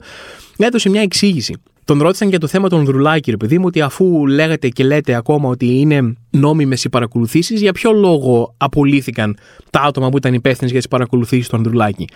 Έδωσε 0.57 0.89
μια 0.89 1.01
εξήγηση. 1.01 1.55
Τον 1.87 2.01
ρώτησαν 2.01 2.29
για 2.29 2.39
το 2.39 2.47
θέμα 2.47 2.69
των 2.69 2.85
Δρουλάκη, 2.85 3.31
ρε 3.31 3.37
παιδί 3.37 3.57
μου, 3.57 3.63
ότι 3.67 3.81
αφού 3.81 4.27
λέγατε 4.27 4.69
και 4.69 4.83
λέτε 4.83 5.13
ακόμα 5.13 5.49
ότι 5.49 5.79
είναι 5.79 6.13
νόμιμες 6.29 6.83
οι 6.83 6.89
παρακολουθήσεις, 6.89 7.61
για 7.61 7.71
ποιο 7.71 7.91
λόγο 7.91 8.53
απολύθηκαν 8.57 9.37
τα 9.69 9.81
άτομα 9.81 10.09
που 10.09 10.17
ήταν 10.17 10.33
υπεύθυνες 10.33 10.71
για 10.71 10.79
τις 10.79 10.89
παρακολουθήσεις 10.89 11.47
των 11.47 11.59
Ανδρουλάκη. 11.59 12.07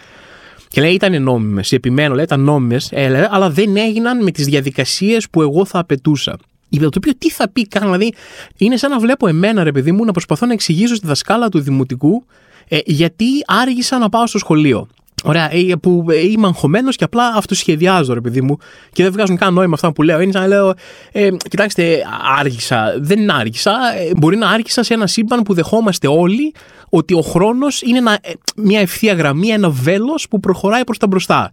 Και 0.67 0.81
λέει 0.81 0.93
ήταν 0.93 1.23
νόμιμες. 1.23 1.71
Επιμένω, 1.71 2.15
λέει 2.15 2.23
ήταν 2.23 2.39
νόμιμες, 2.41 2.89
ε, 2.91 3.27
αλλά 3.31 3.49
δεν 3.49 3.77
έγιναν 3.77 4.23
με 4.23 4.31
τις 4.31 4.45
διαδικασίες 4.45 5.29
που 5.29 5.41
εγώ 5.41 5.65
θα 5.65 5.79
απαιτούσα. 5.79 6.37
Για 6.69 6.81
το 6.81 6.97
οποίο 6.97 7.11
τι 7.17 7.29
θα 7.29 7.49
πει 7.49 7.67
καν, 7.67 7.83
δηλαδή 7.83 8.13
είναι 8.57 8.77
σαν 8.77 8.89
να 8.89 8.99
βλέπω 8.99 9.27
εμένα, 9.27 9.63
ρε 9.63 9.71
παιδί 9.71 9.91
μου, 9.91 10.05
να 10.05 10.11
προσπαθώ 10.11 10.45
να 10.45 10.53
εξηγήσω 10.53 10.95
στη 10.95 11.07
δασκάλα 11.07 11.49
του 11.49 11.59
δημοτικού 11.59 12.25
ε, 12.67 12.77
γιατί 12.85 13.25
άργησα 13.45 13.97
να 13.97 14.09
πάω 14.09 14.27
στο 14.27 14.37
σχολείο. 14.37 14.87
Ωραία, 15.23 15.53
ε, 15.53 15.75
που 15.81 16.05
ε, 16.09 16.19
είμαι 16.19 16.47
αγχωμένος 16.47 16.95
και 16.95 17.03
απλά 17.03 17.27
αυτοσχεδιάζω, 17.35 18.13
ρε 18.13 18.21
παιδί 18.21 18.41
μου, 18.41 18.57
και 18.91 19.03
δεν 19.03 19.11
βγάζουν 19.11 19.37
καν 19.37 19.53
νόημα 19.53 19.73
αυτά 19.73 19.91
που 19.93 20.01
λέω. 20.01 20.19
Είναι 20.19 20.31
σαν 20.31 20.41
να 20.41 20.47
λέω, 20.47 20.73
ε, 21.11 21.29
κοιτάξτε, 21.49 22.03
άργησα. 22.37 22.95
Δεν 22.97 23.31
άργησα. 23.31 23.71
Ε, 23.97 24.11
μπορεί 24.17 24.37
να 24.37 24.49
άργησα 24.49 24.83
σε 24.83 24.93
ένα 24.93 25.07
σύμπαν 25.07 25.41
που 25.41 25.53
δεχόμαστε 25.53 26.07
όλοι 26.07 26.53
ότι 26.93 27.13
ο 27.13 27.21
χρόνος 27.21 27.81
είναι 27.81 27.97
ένα, 27.97 28.19
μια 28.55 28.79
ευθεία 28.79 29.13
γραμμή, 29.13 29.47
ένα 29.47 29.69
βέλος 29.69 30.27
που 30.29 30.39
προχωράει 30.39 30.83
προς 30.83 30.97
τα 30.97 31.07
μπροστά. 31.07 31.51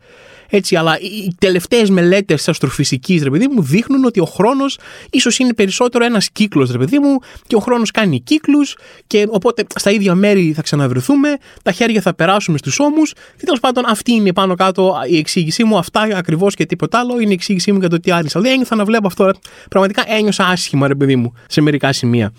Έτσι, 0.50 0.76
αλλά 0.76 0.98
οι 1.00 1.34
τελευταίες 1.38 1.90
μελέτες 1.90 2.36
της 2.36 2.48
αστροφυσικής, 2.48 3.22
ρε 3.22 3.30
παιδί 3.30 3.48
μου, 3.48 3.62
δείχνουν 3.62 4.04
ότι 4.04 4.20
ο 4.20 4.24
χρόνος 4.24 4.78
ίσως 5.10 5.38
είναι 5.38 5.54
περισσότερο 5.54 6.04
ένας 6.04 6.30
κύκλος, 6.30 6.70
ρε 6.70 6.78
παιδί 6.78 6.98
μου, 6.98 7.18
και 7.46 7.56
ο 7.56 7.58
χρόνος 7.58 7.90
κάνει 7.90 8.20
κύκλους, 8.20 8.76
και 9.06 9.26
οπότε 9.30 9.66
στα 9.74 9.90
ίδια 9.90 10.14
μέρη 10.14 10.52
θα 10.52 10.62
ξαναβρεθούμε, 10.62 11.36
τα 11.62 11.72
χέρια 11.72 12.00
θα 12.00 12.14
περάσουμε 12.14 12.58
στους 12.58 12.78
ώμους. 12.78 13.12
Και 13.12 13.44
τέλος 13.44 13.60
πάντων, 13.60 13.84
αυτή 13.86 14.12
είναι 14.12 14.32
πάνω 14.32 14.54
κάτω 14.54 14.94
η 15.10 15.18
εξήγησή 15.18 15.64
μου. 15.64 15.78
Αυτά 15.78 16.00
ακριβώς 16.00 16.54
και 16.54 16.66
τίποτα 16.66 16.98
άλλο 16.98 17.20
είναι 17.20 17.30
η 17.30 17.34
εξήγησή 17.34 17.72
μου 17.72 17.78
για 17.78 17.88
το 17.88 18.00
τι 18.00 18.12
άρισα. 18.12 18.40
Δεν 18.40 18.52
ένιωθα 18.52 18.76
να 18.76 18.84
βλέπω 18.84 19.06
αυτό. 19.06 19.30
Πραγματικά 19.70 20.04
ένιωσα 20.06 20.46
άσχημα, 20.46 20.88
ρε 20.88 20.94
παιδί 20.94 21.16
μου, 21.16 21.32
σε 21.48 21.60
μερικά 21.60 21.92
σημεία. 21.92 22.32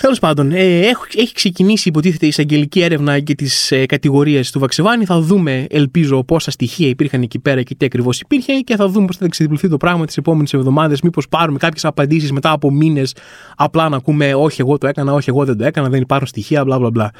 Τέλος 0.00 0.18
πάντων, 0.18 0.52
ε, 0.52 0.80
έχει 1.16 1.32
ξεκινήσει 1.34 1.88
υποτίθεται 1.88 2.24
η 2.24 2.28
εισαγγελική 2.28 2.80
έρευνα 2.80 3.16
για 3.16 3.34
τις 3.34 3.72
ε, 3.72 3.86
κατηγορίες 3.86 4.50
του 4.50 4.58
Βαξεβάνη. 4.58 5.04
Θα 5.04 5.20
δούμε, 5.20 5.66
ελπίζω, 5.70 6.24
πόσα 6.24 6.50
στοιχεία 6.50 6.88
υπήρχαν 6.88 7.22
εκεί 7.22 7.38
πέρα 7.38 7.62
και 7.62 7.74
τι 7.74 7.84
ακριβώς 7.84 8.20
υπήρχε 8.20 8.52
και 8.52 8.76
θα 8.76 8.88
δούμε 8.88 9.06
πώς 9.06 9.16
θα 9.16 9.24
εξελιχθεί 9.24 9.68
το 9.68 9.76
πράγμα 9.76 10.06
τις 10.06 10.16
επόμενες 10.16 10.52
εβδομάδες. 10.52 11.00
Μήπως 11.00 11.28
πάρουμε 11.28 11.58
κάποιες 11.58 11.84
απαντήσεις 11.84 12.32
μετά 12.32 12.50
από 12.50 12.70
μήνες 12.70 13.14
απλά 13.56 13.88
να 13.88 13.96
ακούμε 13.96 14.34
Όχι, 14.34 14.60
εγώ 14.60 14.78
το 14.78 14.86
έκανα, 14.86 15.12
Όχι, 15.12 15.30
εγώ 15.30 15.44
δεν 15.44 15.56
το 15.56 15.64
έκανα, 15.64 15.88
δεν 15.88 16.00
υπάρχουν 16.00 16.26
στοιχεία, 16.26 16.64
μπλα 16.64 16.78
μπλα 16.78 16.90
μπλα. 16.90 17.10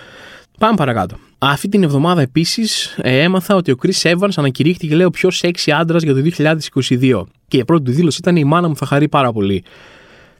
Πάμε 0.59 0.77
παρακάτω. 0.77 1.17
Αυτή 1.39 1.69
την 1.69 1.83
εβδομάδα 1.83 2.21
επίσης 2.21 2.97
ε, 3.03 3.23
έμαθα 3.23 3.55
ότι 3.55 3.71
ο 3.71 3.77
Chris 3.83 4.13
Evans 4.13 4.33
ανακηρύχθηκε, 4.37 4.95
λέω, 4.95 5.11
πιο 5.11 5.31
σεξι 5.31 5.71
άντρας 5.71 6.03
για 6.03 6.15
το 6.15 6.21
2022. 6.89 7.23
Και 7.49 7.57
η 7.57 7.65
πρώτη 7.65 7.85
του 7.85 7.93
δήλωση 7.93 8.19
ήταν 8.21 8.37
η 8.37 8.45
μάνα 8.45 8.69
μου 8.69 8.77
θα 8.77 8.87
χαρεί 8.87 9.09
πάρα 9.09 9.33
πολύ. 9.33 9.65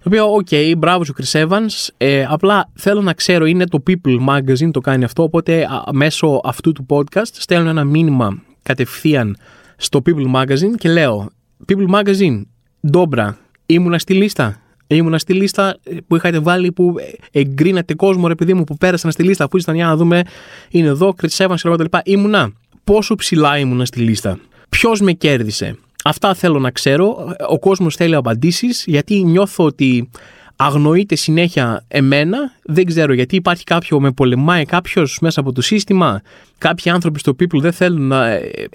Το 0.03 0.07
οποίο, 0.07 0.35
OK, 0.35 0.47
okay, 0.51 0.73
μπράβο 0.79 1.05
σου 1.05 1.15
Chris 1.17 1.47
Evans. 1.47 1.89
Ε, 1.97 2.27
απλά 2.29 2.71
θέλω 2.75 3.01
να 3.01 3.13
ξέρω, 3.13 3.45
είναι 3.45 3.67
το 3.67 3.83
People 3.87 4.29
Magazine 4.29 4.71
το 4.73 4.81
κάνει 4.81 5.05
αυτό, 5.05 5.23
οπότε 5.23 5.67
μέσω 5.93 6.41
αυτού 6.45 6.73
του 6.73 6.87
podcast 6.89 7.31
στέλνω 7.33 7.69
ένα 7.69 7.85
μήνυμα 7.85 8.43
κατευθείαν 8.63 9.37
στο 9.77 10.03
People 10.07 10.35
Magazine 10.35 10.75
και 10.79 10.89
λέω 10.89 11.31
People 11.69 11.95
Magazine, 11.95 12.43
ντόμπρα, 12.91 13.39
ήμουνα 13.67 13.99
στη 13.99 14.15
λίστα. 14.15 14.61
Ήμουνα 14.87 15.19
στη 15.19 15.33
λίστα 15.33 15.79
που 16.07 16.17
είχατε 16.17 16.39
βάλει 16.39 16.73
που 16.73 16.95
εγκρίνατε 17.33 17.95
κόσμο, 17.95 18.29
ρε 18.29 18.35
παιδί 18.35 18.55
μου, 18.55 18.65
που 18.65 18.77
πέρασαν 18.77 19.11
στη 19.11 19.23
λίστα. 19.23 19.45
Αφού 19.45 19.57
ήσταν 19.57 19.75
για 19.75 19.87
να 19.87 19.97
δούμε, 19.97 20.23
είναι 20.71 20.89
εδώ, 20.89 21.15
Chris 21.23 21.47
Evans 21.47 21.55
και 21.63 21.69
λοιπά. 21.69 22.03
Ήμουνα. 22.05 22.53
Πόσο 22.85 23.15
ψηλά 23.15 23.59
ήμουνα 23.59 23.85
στη 23.85 24.01
λίστα. 24.01 24.39
Ποιος 24.69 25.01
με 25.01 25.13
κέρδισε; 25.13 25.79
Αυτά 26.05 26.35
θέλω 26.35 26.59
να 26.59 26.71
ξέρω. 26.71 27.35
Ο 27.49 27.59
κόσμος 27.59 27.97
θέλει 27.97 28.15
απαντήσεις 28.15 28.85
γιατί 28.87 29.23
νιώθω 29.23 29.65
ότι 29.65 30.11
αγνοείται 30.57 31.15
συνέχεια 31.15 31.85
εμένα. 31.89 32.39
Δεν 32.63 32.85
ξέρω 32.85 33.13
γιατί 33.13 33.37
υπάρχει 33.37 33.65
κάποιο 33.65 34.01
με 34.01 34.11
πολεμάει 34.11 34.65
κάποιος 34.65 35.19
μέσα 35.21 35.41
από 35.41 35.53
το 35.53 35.61
σύστημα. 35.61 36.23
Κάποιοι 36.59 36.91
άνθρωποι 36.91 37.19
στο 37.19 37.33
People 37.41 37.61
δεν 37.61 37.73
θέλουν 37.73 38.07
να, 38.07 38.27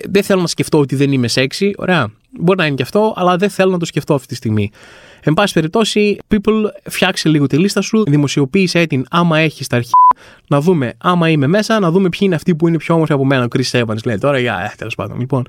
δεν 0.10 0.24
θέλω 0.24 0.42
να 0.42 0.48
σκεφτώ 0.48 0.80
ότι 0.80 0.96
δεν 0.96 1.12
είμαι 1.12 1.28
σεξι. 1.28 1.74
Ωραία. 1.78 2.12
Μπορεί 2.40 2.58
να 2.58 2.66
είναι 2.66 2.76
και 2.76 2.84
αυτό, 2.84 3.14
αλλά 3.16 3.36
δεν 3.36 3.50
θέλω 3.50 3.72
να 3.72 3.78
το 3.78 3.86
σκεφτώ 3.86 4.14
αυτή 4.14 4.28
τη 4.28 4.36
στιγμή. 4.36 4.72
Εν 5.22 5.34
πάση 5.34 5.54
περιπτώσει, 5.54 6.18
People, 6.28 6.64
φτιάξε 6.90 7.30
λίγο 7.30 7.48
τη 7.48 7.58
λίστα 7.58 7.82
σου, 7.82 8.04
δημοσιοποίησε 8.08 8.86
την 8.86 9.06
άμα 9.10 9.40
έχεις 9.40 9.68
τα 9.68 9.76
αρχή. 9.76 9.92
Να 10.48 10.62
δούμε 10.62 10.94
άμα 10.98 11.30
είμαι 11.30 11.48
μέσα, 11.48 11.80
να 11.80 11.92
δούμε 11.92 12.10
ποιοι 12.10 12.20
είναι 12.22 12.36
αυτοί 12.36 12.56
που 12.56 12.68
είναι 12.68 12.78
πιο 12.78 12.94
όμορφοι 12.94 13.14
από 13.14 13.26
μένα. 13.26 13.44
Ο 13.44 13.48
Chris 13.56 13.82
Evans 13.82 14.04
λέει 14.06 14.18
τώρα, 14.18 14.40
για 14.40 14.70
ε, 14.72 14.76
τέλος 14.78 14.96
πάντων. 14.96 15.20
Λοιπόν, 15.20 15.48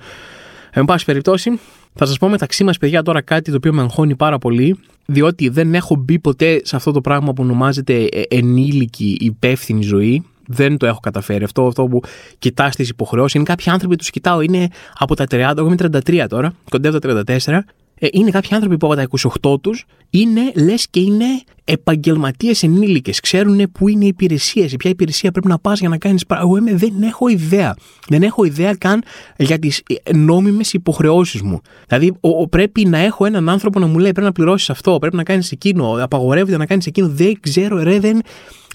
Εν 0.78 0.84
πάση 0.84 1.04
περιπτώσει, 1.04 1.58
θα 1.94 2.06
σας 2.06 2.18
πω 2.18 2.28
μεταξύ 2.28 2.64
μας, 2.64 2.78
παιδιά, 2.78 3.02
τώρα 3.02 3.20
κάτι 3.22 3.50
το 3.50 3.56
οποίο 3.56 3.72
με 3.72 3.82
αγχώνει 3.82 4.16
πάρα 4.16 4.38
πολύ, 4.38 4.78
διότι 5.06 5.48
δεν 5.48 5.74
έχω 5.74 5.94
μπει 5.94 6.18
ποτέ 6.18 6.60
σε 6.64 6.76
αυτό 6.76 6.92
το 6.92 7.00
πράγμα 7.00 7.32
που 7.32 7.42
ονομάζεται 7.42 8.04
ε, 8.04 8.22
ενήλικη 8.28 9.16
υπεύθυνη 9.20 9.82
ζωή. 9.82 10.24
Δεν 10.46 10.76
το 10.76 10.86
έχω 10.86 11.00
καταφέρει. 11.00 11.44
Αυτό, 11.44 11.66
αυτό 11.66 11.86
που 11.86 12.02
κοιτάς 12.38 12.76
τις 12.76 12.88
υποχρεώσεις. 12.88 13.34
Είναι 13.34 13.44
κάποιοι 13.44 13.70
άνθρωποι 13.70 13.94
που 13.94 14.00
τους 14.00 14.10
κοιτάω, 14.10 14.40
είναι 14.40 14.68
από 14.98 15.14
τα 15.14 15.24
30, 15.24 15.34
εγώ 15.56 15.66
είμαι 15.66 15.76
33 16.06 16.26
τώρα, 16.28 16.52
κοντεύω 16.70 16.98
τα 16.98 17.22
34, 17.26 17.58
ε, 17.98 18.06
είναι 18.12 18.30
κάποιοι 18.30 18.54
άνθρωποι 18.54 18.76
που 18.76 18.86
από 18.86 18.94
τα 18.94 19.08
28 19.54 19.60
τους 19.60 19.84
είναι 20.10 20.52
λες 20.54 20.86
και 20.90 21.00
είναι 21.00 21.24
επαγγελματίες 21.64 22.62
ενήλικες. 22.62 23.20
Ξέρουν 23.20 23.70
πού 23.72 23.88
είναι 23.88 24.04
οι 24.04 24.08
υπηρεσίες, 24.08 24.76
ποια 24.76 24.90
υπηρεσία 24.90 25.30
πρέπει 25.30 25.48
να 25.48 25.58
πας 25.58 25.80
για 25.80 25.88
να 25.88 25.98
κάνεις 25.98 26.26
πράγματα. 26.26 26.64
Εγώ 26.64 26.76
δεν 26.76 27.02
έχω 27.02 27.28
ιδέα. 27.28 27.76
Δεν 28.08 28.22
έχω 28.22 28.44
ιδέα 28.44 28.74
καν 28.74 29.02
για 29.36 29.58
τις 29.58 29.82
ε, 30.02 30.16
νόμιμες 30.16 30.72
υποχρεώσεις 30.72 31.42
μου. 31.42 31.60
Δηλαδή, 31.88 32.16
ο, 32.20 32.48
πρέπει 32.48 32.84
να 32.84 32.98
έχω 32.98 33.24
έναν 33.24 33.48
άνθρωπο 33.48 33.78
να 33.78 33.86
μου 33.86 33.98
λέει 33.98 34.12
πρέπει 34.12 34.26
να 34.26 34.32
πληρώσεις 34.32 34.70
αυτό, 34.70 34.98
πρέπει 34.98 35.16
να 35.16 35.22
κάνεις 35.22 35.52
εκείνο, 35.52 35.96
απαγορεύεται 36.00 36.56
να 36.56 36.66
κάνεις 36.66 36.86
εκείνο. 36.86 37.08
Δεν 37.08 37.40
ξέρω, 37.40 37.82
ρε, 37.82 38.00
δεν 38.00 38.20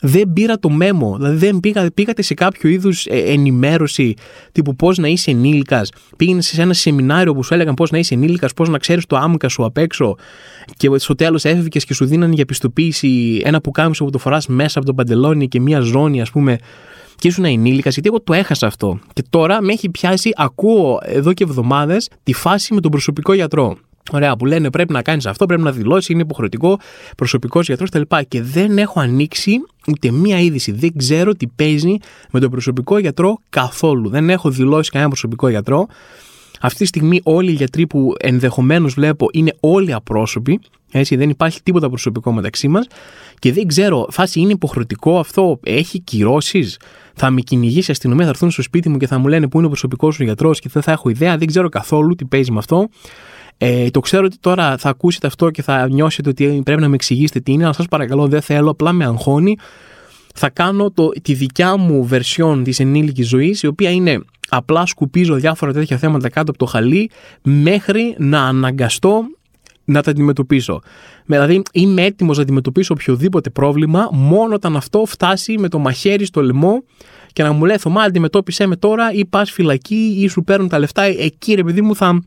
δεν 0.01 0.33
πήρα 0.33 0.59
το 0.59 0.69
μέμο. 0.69 1.15
Δηλαδή 1.17 1.35
δεν 1.35 1.59
πήγα, 1.59 1.91
πήγατε 1.93 2.21
σε 2.21 2.33
κάποιο 2.33 2.69
είδους 2.69 3.05
ε, 3.05 3.17
ενημέρωση 3.17 4.13
τύπου 4.51 4.75
πώς 4.75 4.97
να 4.97 5.07
είσαι 5.07 5.31
ενήλικας. 5.31 5.89
Πήγαινες 6.17 6.47
σε 6.47 6.61
ένα 6.61 6.73
σεμινάριο 6.73 7.33
που 7.33 7.43
σου 7.43 7.53
έλεγαν 7.53 7.73
πώς 7.73 7.91
να 7.91 7.97
είσαι 7.97 8.13
ενήλικας, 8.13 8.53
πώς 8.53 8.69
να 8.69 8.77
ξέρεις 8.77 9.05
το 9.05 9.15
άμυκα 9.15 9.47
σου 9.47 9.65
απ' 9.65 9.77
έξω. 9.77 10.15
Και 10.77 10.97
στο 10.97 11.15
τέλος 11.15 11.45
έφευγε 11.45 11.79
και 11.79 11.93
σου 11.93 12.05
δίνανε 12.05 12.33
για 12.33 12.45
πιστοποίηση 12.45 13.41
ένα 13.45 13.61
πουκάμισο 13.61 14.05
που 14.05 14.09
το 14.09 14.17
φοράς 14.17 14.47
μέσα 14.47 14.79
από 14.79 14.87
το 14.87 14.93
παντελόνι 14.93 15.47
και 15.47 15.59
μία 15.59 15.79
ζώνη, 15.79 16.21
ας 16.21 16.31
πούμε 16.31 16.57
και 17.15 17.27
ήσουν 17.27 17.45
ενήλικας, 17.45 17.93
γιατί 17.93 18.09
εγώ 18.09 18.21
το 18.21 18.33
έχασα 18.33 18.67
αυτό. 18.67 18.99
Και 19.13 19.23
τώρα 19.29 19.61
με 19.61 19.73
έχει 19.73 19.89
πιάσει, 19.89 20.29
ακούω 20.35 20.99
εδώ 21.01 21.33
και 21.33 21.43
εβδομάδες 21.43 22.09
τη 22.23 22.33
φάση 22.33 22.73
με 22.73 22.81
τον 22.81 22.91
προσωπικό 22.91 23.33
γιατρό. 23.33 23.77
Ωραία, 24.11 24.35
που 24.35 24.45
λένε 24.45 24.69
πρέπει 24.69 24.93
να 24.93 25.01
κάνεις 25.01 25.25
αυτό, 25.25 25.45
πρέπει 25.45 25.61
να 25.61 25.71
δηλώσεις, 25.71 26.09
είναι 26.09 26.21
υποχρεωτικό, 26.21 26.79
προσωπικός 27.17 27.67
γιατρός 27.67 27.89
κτλ. 27.89 28.15
Και 28.27 28.41
δεν 28.41 28.77
έχω 28.77 28.99
ανοίξει 28.99 29.51
ούτε 29.87 30.11
μία 30.11 30.39
είδηση. 30.39 30.71
Δεν 30.71 30.97
ξέρω 30.97 31.33
τι 31.33 31.47
παίζει 31.47 31.95
με 32.31 32.39
τον 32.39 32.49
προσωπικό 32.49 32.97
γιατρό 32.97 33.39
καθόλου. 33.49 34.09
Δεν 34.09 34.29
έχω 34.29 34.49
δηλώσει 34.49 34.89
κανένα 34.89 35.09
προσωπικό 35.09 35.49
γιατρό. 35.49 35.87
Αυτή 36.61 36.77
τη 36.77 36.85
στιγμή 36.85 37.19
όλοι 37.23 37.51
οι 37.51 37.53
γιατροί 37.53 37.87
που 37.87 38.13
ενδεχομένως 38.19 38.93
βλέπω 38.93 39.27
είναι 39.31 39.53
όλοι 39.59 39.93
απρόσωποι. 39.93 40.59
Έτσι, 40.91 41.15
δεν 41.15 41.29
υπάρχει 41.29 41.63
τίποτα 41.63 41.89
προσωπικό 41.89 42.31
μεταξύ 42.31 42.67
μας. 42.67 42.87
Και 43.39 43.53
δεν 43.53 43.67
ξέρω, 43.67 44.07
φάση 44.09 44.39
είναι 44.39 44.51
υποχρεωτικό 44.51 45.19
αυτό, 45.19 45.59
έχει 45.63 45.99
κυρώσεις. 45.99 46.79
Θα 47.13 47.29
με 47.29 47.41
κυνηγήσει 47.41 47.89
η 47.89 47.93
αστυνομία, 47.93 48.23
θα 48.23 48.29
έρθουν 48.29 48.51
στο 48.51 48.61
σπίτι 48.61 48.89
μου 48.89 48.97
και 48.97 49.07
θα 49.07 49.17
μου 49.17 49.27
λένε 49.27 49.47
πού 49.47 49.57
είναι 49.57 49.65
ο 49.65 49.69
προσωπικός 49.69 50.15
σου 50.15 50.23
γιατρός 50.23 50.59
και 50.59 50.69
δεν 50.71 50.81
θα 50.81 50.91
έχω 50.91 51.09
ιδέα. 51.09 51.37
Δεν 51.37 51.47
ξέρω 51.47 51.69
καθόλου 51.69 52.15
τι 52.15 52.25
παίζει 52.25 52.51
με 52.51 52.57
αυτό. 52.57 52.89
Ε, 53.63 53.89
το 53.89 53.99
ξέρω 53.99 54.25
ότι 54.25 54.37
τώρα 54.39 54.77
θα 54.77 54.89
ακούσετε 54.89 55.27
αυτό 55.27 55.49
και 55.49 55.61
θα 55.61 55.89
νιώσετε 55.89 56.29
ότι 56.29 56.61
πρέπει 56.65 56.81
να 56.81 56.87
με 56.87 56.95
εξηγήσετε 56.95 57.39
τι 57.39 57.51
είναι, 57.51 57.63
αλλά 57.63 57.73
σας 57.73 57.87
παρακαλώ 57.87 58.27
δεν 58.27 58.41
θέλω, 58.41 58.69
απλά 58.69 58.91
με 58.91 59.05
αγχώνει. 59.05 59.57
Θα 60.35 60.49
κάνω 60.49 60.91
το, 60.91 61.09
τη 61.21 61.33
δικιά 61.33 61.77
μου 61.77 62.05
βερσιόν 62.05 62.63
της 62.63 62.79
ενήλικης 62.79 63.27
ζωής, 63.27 63.63
η 63.63 63.67
οποία 63.67 63.91
είναι 63.91 64.19
απλά 64.49 64.85
σκουπίζω 64.85 65.35
διάφορα 65.35 65.73
τέτοια 65.73 65.97
θέματα 65.97 66.29
κάτω 66.29 66.49
από 66.49 66.59
το 66.59 66.65
χαλί, 66.65 67.09
μέχρι 67.41 68.15
να 68.17 68.41
αναγκαστώ 68.41 69.23
να 69.85 70.01
τα 70.01 70.11
αντιμετωπίσω. 70.11 70.81
Δηλαδή, 71.25 71.61
είμαι 71.71 72.01
έτοιμος 72.01 72.37
να 72.37 72.43
αντιμετωπίσω 72.43 72.93
οποιοδήποτε 72.93 73.49
πρόβλημα 73.49 74.09
μόνο 74.11 74.53
όταν 74.53 74.75
αυτό 74.75 75.05
φτάσει 75.05 75.57
με 75.57 75.67
το 75.67 75.79
μαχαίρι 75.79 76.25
στο 76.25 76.41
λαιμό 76.41 76.83
και 77.33 77.43
να 77.43 77.51
μου 77.51 77.65
λέει 77.65 77.77
Θωμά, 77.77 78.01
αντιμετώπισε 78.01 78.65
με 78.65 78.75
τώρα 78.75 79.11
ή 79.13 79.25
πας 79.25 79.51
φυλακή 79.51 80.15
ή 80.19 80.27
σου 80.27 80.43
παίρνουν 80.43 80.69
τα 80.69 80.79
λεφτά. 80.79 81.03
Εκεί, 81.03 81.53
ρε 81.53 81.63
παιδί 81.63 81.81
μου, 81.81 81.95
θα, 81.95 82.21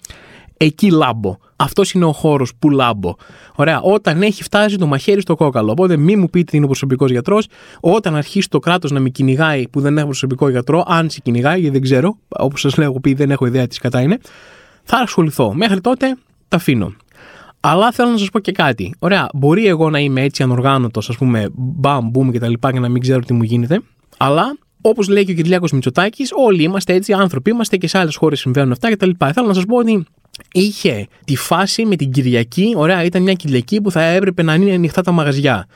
εκεί 0.57 0.91
λάμπω. 0.91 1.37
Αυτός 1.57 1.93
είναι 1.93 2.05
ο 2.05 2.13
χώρος 2.13 2.53
που 2.59 2.71
λάμπω. 2.71 3.15
Ωραία. 3.55 3.81
Όταν 3.81 4.23
έχει 4.23 4.43
φτάσει 4.43 4.77
το 4.77 4.87
μαχαίρι 4.87 5.21
στο 5.21 5.35
κόκαλο. 5.35 5.71
Οπότε 5.71 5.97
μη 5.97 6.17
μου 6.17 6.31
πείτε 6.31 6.57
είναι 6.57 6.65
ο 6.65 6.69
προσωπικός 6.69 7.11
γιατρός. 7.11 7.47
Όταν 7.81 8.17
αρχίσει 8.17 8.49
το 8.49 8.59
κράτος 8.59 8.91
να 8.91 9.01
με 9.01 9.09
κυνηγάει 9.09 9.69
που 9.69 9.81
δεν 9.81 9.99
έχω 9.99 10.07
προσωπικό 10.07 10.49
γιατρό, 10.49 10.85
αν 10.87 11.11
σε 11.11 11.21
κυνηγάει, 11.21 11.61
γιατί 11.61 11.73
δεν 11.73 11.83
ξέρω, 11.83 12.17
όπως 12.29 12.61
σας 12.61 12.77
λέω, 12.77 12.93
πει 12.93 13.15
δεν 13.15 13.31
έχω 13.31 13.47
ιδέα 13.47 13.67
τι 13.67 13.79
κατά 13.79 14.01
είναι, 14.01 14.19
θα 14.83 14.99
ασχοληθώ. 14.99 15.55
Μέχρι 15.55 15.81
τότε 15.81 16.17
τα 16.49 16.57
αφήνω. 16.57 16.93
Αλλά 17.61 17.93
θέλω 17.93 18.11
να 18.11 18.19
σας 18.19 18.31
πω 18.31 18.39
και 18.39 18.53
κάτι. 18.53 18.95
Ωραία, 18.99 19.29
μπορεί 19.35 19.67
εγώ 19.67 19.91
να 19.91 19.99
είμαι 19.99 20.23
έτσι 20.23 20.43
ανοργάνωτος, 20.43 21.09
ας 21.09 21.17
πούμε, 21.17 21.49
μπαμ, 21.55 22.09
μπούμ 22.11 22.31
και 22.31 22.39
τα 22.39 22.49
λοιπά, 22.49 22.73
και 22.73 22.79
να 22.79 22.89
μην 22.89 23.03
ξέρω 23.03 23.21
τι 23.21 23.33
μου 23.33 23.43
γίνεται. 23.43 23.83
Αλλά 24.17 24.57
Όπως 24.87 25.09
λέει 25.09 25.25
και 25.25 25.33
ο 25.33 25.35
Κυριάκο 25.35 25.67
Μητσοτάκης, 25.73 26.31
όλοι 26.47 26.63
είμαστε 26.63 26.95
έτσι, 26.95 27.13
άνθρωποι 27.13 27.51
είμαστε 27.51 27.77
και 27.77 27.87
σε 27.87 27.99
άλλες 27.99 28.17
χώρες 28.17 28.41
συμβαίνουν 28.41 28.73
αυτά 28.73 28.91
κτλ. 28.91 29.11
Θέλω 29.33 29.47
να 29.47 29.55
σας 29.55 29.65
πω 29.65 29.77
ότι 29.77 30.05
είχε 30.53 31.07
τη 31.25 31.37
φάση 31.37 31.85
με 31.85 31.97
την 31.97 32.11
Κυριακή. 32.11 32.73
Ωραία, 32.77 33.05
ήταν 33.05 33.23
μια 33.23 33.33
Κυριακή 33.33 33.81
που 33.81 33.91
θα 33.91 34.03
έπρεπε 34.03 34.43
να 34.43 34.55
είναι 34.55 34.73
ανοιχτά 34.73 35.03
τα 35.03 35.13
μαγαζιά. 35.13 35.67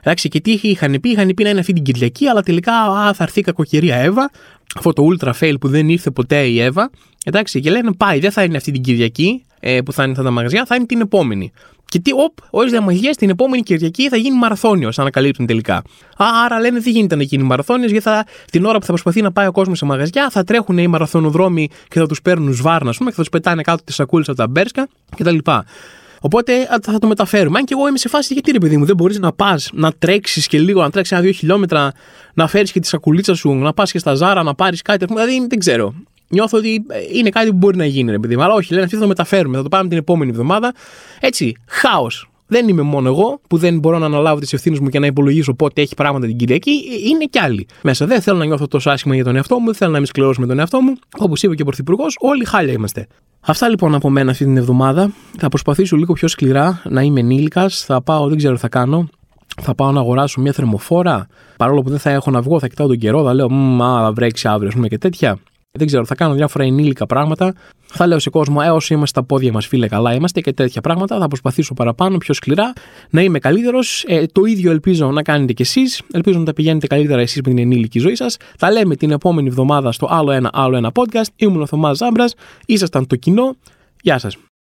Εντάξει, 0.00 0.28
και 0.28 0.40
τι 0.40 0.58
είχαν 0.62 0.98
πει, 1.00 1.08
είχαν 1.08 1.32
πει 1.34 1.42
να 1.42 1.48
είναι 1.50 1.60
αυτή 1.60 1.72
την 1.72 1.82
Κυριακή, 1.82 2.26
αλλά 2.26 2.42
τελικά 2.42 2.72
α, 2.72 3.12
θα 3.14 3.24
έρθει 3.24 3.40
η 3.40 3.42
κακοκαιρία 3.42 3.96
Εύα. 3.96 4.30
Αυτό 4.76 4.92
το 4.92 5.06
ultra 5.10 5.32
fail 5.40 5.54
που 5.60 5.68
δεν 5.68 5.88
ήρθε 5.88 6.10
ποτέ 6.10 6.42
η 6.42 6.60
Εύα. 6.60 6.90
Εντάξει, 7.24 7.60
και 7.60 7.70
λένε 7.70 7.92
πάει, 7.92 8.18
δεν 8.18 8.30
θα 8.30 8.42
είναι 8.42 8.56
αυτή 8.56 8.70
την 8.72 8.82
Κυριακή 8.82 9.44
ε, 9.60 9.80
που 9.80 9.92
θα 9.92 10.02
είναι 10.02 10.12
αυτά 10.12 10.24
τα 10.24 10.30
μαγαζιά, 10.30 10.64
θα 10.66 10.74
είναι 10.74 10.86
την 10.86 11.00
επόμενη. 11.00 11.52
Και 11.90 11.98
τι, 11.98 12.12
οπ, 12.12 12.32
όλες 12.50 12.70
διαμαγείε 12.70 13.10
την 13.10 13.30
επόμενη 13.30 13.62
Κυριακή 13.62 14.08
θα 14.08 14.16
γίνει 14.16 14.36
μαραθώνιος, 14.36 14.98
ανακαλύπτουν 14.98 15.46
τελικά. 15.46 15.76
Α, 16.16 16.26
άρα 16.44 16.60
λένε 16.60 16.80
δεν 16.80 16.92
γίνεται 16.92 17.16
να 17.16 17.22
γίνει 17.22 17.42
μαραθώνιος, 17.42 17.90
γιατί 17.90 18.04
θα, 18.04 18.26
την 18.50 18.64
ώρα 18.64 18.78
που 18.78 18.84
θα 18.84 18.92
προσπαθεί 18.92 19.22
να 19.22 19.32
πάει 19.32 19.46
ο 19.46 19.52
κόσμος 19.52 19.78
σε 19.78 19.84
μαγαζιά, 19.84 20.30
θα 20.30 20.44
τρέχουν 20.44 20.78
οι 20.78 20.86
μαραθωνοδρόμοι 20.86 21.68
και 21.88 21.98
θα 21.98 22.06
τους 22.06 22.22
παίρνουν 22.22 22.52
σβάρνα, 22.52 22.90
ας 22.90 22.96
πούμε, 22.96 23.10
και 23.10 23.16
θα 23.16 23.22
τους 23.22 23.30
πετάνε 23.30 23.62
κάτω 23.62 23.84
τις 23.84 23.94
σακούλες 23.94 24.28
από 24.28 24.36
τα 24.36 24.48
μπέρσκα 24.48 24.88
κτλ. 25.16 25.38
Οπότε 26.20 26.52
θα 26.82 26.98
το 26.98 27.06
μεταφέρουμε. 27.06 27.58
Αν 27.58 27.64
και 27.64 27.74
εγώ 27.76 27.88
είμαι 27.88 27.98
σε 27.98 28.08
φάση, 28.08 28.32
γιατί 28.32 28.50
ρε 28.50 28.58
παιδί 28.58 28.76
μου, 28.76 28.84
δεν 28.84 28.96
μπορείς 28.96 29.18
να 29.18 29.32
πας, 29.32 29.70
να 29.72 29.92
τρέξεις 29.92 30.46
και 30.46 30.58
λίγο, 30.58 30.82
να 30.82 30.90
τρέξεις 30.90 31.12
ένα-δύο 31.12 31.32
χιλιόμετρα, 31.32 31.92
να 32.34 32.48
φέρεις 32.48 32.72
και 32.72 32.80
τη 32.80 32.86
σακουλίτσα 32.86 33.34
σου, 33.34 33.54
να 33.54 33.72
πας 33.72 33.90
και 33.90 33.98
στα 33.98 34.14
ζάρα, 34.14 34.42
να 34.42 34.54
πάρεις 34.54 34.82
κάτι. 34.82 35.04
Δηλαδή 35.04 35.46
δεν 35.48 35.58
ξέρω. 35.58 35.94
Νιώθω 36.28 36.58
ότι 36.58 36.84
ε, 36.88 36.98
είναι 37.12 37.28
κάτι 37.28 37.50
που 37.50 37.56
μπορεί 37.56 37.76
να 37.76 37.84
γίνει, 37.84 38.10
ρε 38.10 38.18
παιδί 38.18 38.36
μου. 38.36 38.42
Αλλά 38.42 38.54
όχι, 38.54 38.72
λένε 38.72 38.84
αυτή 38.84 38.96
θα 38.96 39.02
το 39.02 39.08
μεταφέρουμε, 39.08 39.56
θα 39.56 39.62
το 39.62 39.68
πάμε 39.68 39.88
την 39.88 39.98
επόμενη 39.98 40.30
εβδομάδα. 40.30 40.74
Έτσι, 41.20 41.56
χάος. 41.66 42.30
Δεν 42.50 42.68
είμαι 42.68 42.82
μόνο 42.82 43.08
εγώ 43.08 43.40
που 43.48 43.56
δεν 43.56 43.78
μπορώ 43.78 43.98
να 43.98 44.06
αναλάβω 44.06 44.40
τις 44.40 44.52
ευθύνες 44.52 44.78
μου 44.78 44.88
και 44.88 44.98
να 44.98 45.06
υπολογίσω 45.06 45.54
πότε 45.54 45.82
έχει 45.82 45.94
πράγματα 45.94 46.26
την 46.26 46.36
Κυριακή. 46.36 46.70
Είναι 47.08 47.24
κι 47.24 47.38
άλλοι 47.38 47.66
μέσα. 47.82 48.06
Δεν 48.06 48.20
θέλω 48.20 48.38
να 48.38 48.44
νιώθω 48.44 48.68
τόσο 48.68 48.90
άσχημα 48.90 49.14
για 49.14 49.24
τον 49.24 49.36
εαυτό 49.36 49.58
μου, 49.58 49.64
δεν 49.64 49.74
θέλω 49.74 49.90
να 49.90 49.96
είμαι 49.96 50.06
σκληρός 50.06 50.38
με 50.38 50.46
τον 50.46 50.58
εαυτό 50.58 50.80
μου. 50.80 50.92
Όπως 51.18 51.42
είπε 51.42 51.54
και 51.54 51.62
ο 51.62 51.64
Πρωθυπουργός, 51.64 52.16
όλοι 52.20 52.44
χάλια 52.44 52.72
είμαστε. 52.72 53.06
Αυτά 53.40 53.68
λοιπόν 53.68 53.94
από 53.94 54.10
μένα 54.10 54.30
αυτή 54.30 54.44
την 54.44 54.56
εβδομάδα. 54.56 55.12
Θα 55.38 55.48
προσπαθήσω 55.48 55.96
λίγο 55.96 56.12
πιο 56.12 56.28
σκληρά 56.28 56.82
να 56.84 57.02
είμαι 57.02 57.20
ενήλικας. 57.20 57.84
Θα 57.84 58.02
πάω, 58.02 58.28
δεν 58.28 58.36
ξέρω 58.36 58.54
τι 58.54 58.60
θα 58.60 58.68
κάνω. 58.68 59.08
Θα 59.62 59.74
πάω 59.74 59.92
να 59.92 60.00
αγοράσω 60.00 60.40
μια 60.40 60.52
θερμοφόρα. 60.52 61.26
Παρόλο 61.56 61.82
που 61.82 61.90
δεν 61.90 61.98
θα 61.98 62.10
έχω 62.10 62.30
να 62.30 62.40
βγω, 62.40 62.58
θα 62.58 62.68
κοιτάω 62.68 62.86
τον 62.86 62.98
καιρό, 62.98 63.24
θα 63.24 63.34
λέω 63.34 63.48
Μα, 63.50 64.02
θα 64.02 64.12
βρέξει 64.12 64.48
αύριο, 64.48 64.68
ας 64.68 64.74
πούμε 64.74 64.88
και 64.88 64.98
τέτοια. 64.98 65.38
Δεν 65.78 65.86
ξέρω, 65.86 66.04
θα 66.04 66.14
κάνω 66.14 66.34
διάφορα 66.34 66.64
ενήλικα 66.64 67.06
πράγματα. 67.06 67.54
Θα 67.86 68.06
λέω 68.06 68.18
σε 68.18 68.30
κόσμο, 68.30 68.60
ε, 68.64 68.68
όσο 68.70 68.94
είμαστε 68.94 69.18
στα 69.18 69.26
πόδια 69.28 69.52
μας, 69.52 69.66
φίλε, 69.66 69.88
καλά 69.88 70.14
είμαστε 70.14 70.40
και 70.40 70.52
τέτοια 70.52 70.80
πράγματα. 70.80 71.18
Θα 71.18 71.28
προσπαθήσω 71.28 71.74
παραπάνω, 71.74 72.18
πιο 72.18 72.34
σκληρά, 72.34 72.72
να 73.10 73.22
είμαι 73.22 73.38
καλύτερος. 73.38 74.04
Ε, 74.08 74.26
το 74.26 74.44
ίδιο 74.44 74.70
ελπίζω 74.70 75.10
να 75.10 75.22
κάνετε 75.22 75.52
κι 75.52 75.62
εσείς. 75.62 76.02
Ελπίζω 76.12 76.38
να 76.38 76.44
τα 76.44 76.52
πηγαίνετε 76.52 76.86
καλύτερα 76.86 77.20
εσείς 77.20 77.36
με 77.36 77.48
την 77.48 77.58
ενήλικη 77.58 77.98
ζωή 77.98 78.14
σας. 78.14 78.36
Τα 78.58 78.70
λέμε 78.70 78.96
την 78.96 79.10
επόμενη 79.10 79.48
εβδομάδα 79.48 79.92
στο 79.92 80.06
άλλο 80.10 80.30
ένα, 80.30 80.50
άλλο 80.52 80.76
ένα 80.76 80.90
podcast. 80.94 81.28
Ήμουν 81.36 81.60
ο 81.60 81.66
Θωμάς 81.66 81.96
Ζάμπρας. 81.96 82.34
Ήσασταν 82.66 83.06
το 83.06 83.16
κοινό. 83.16 83.56
Γεια 84.02 84.18
σας. 84.18 84.47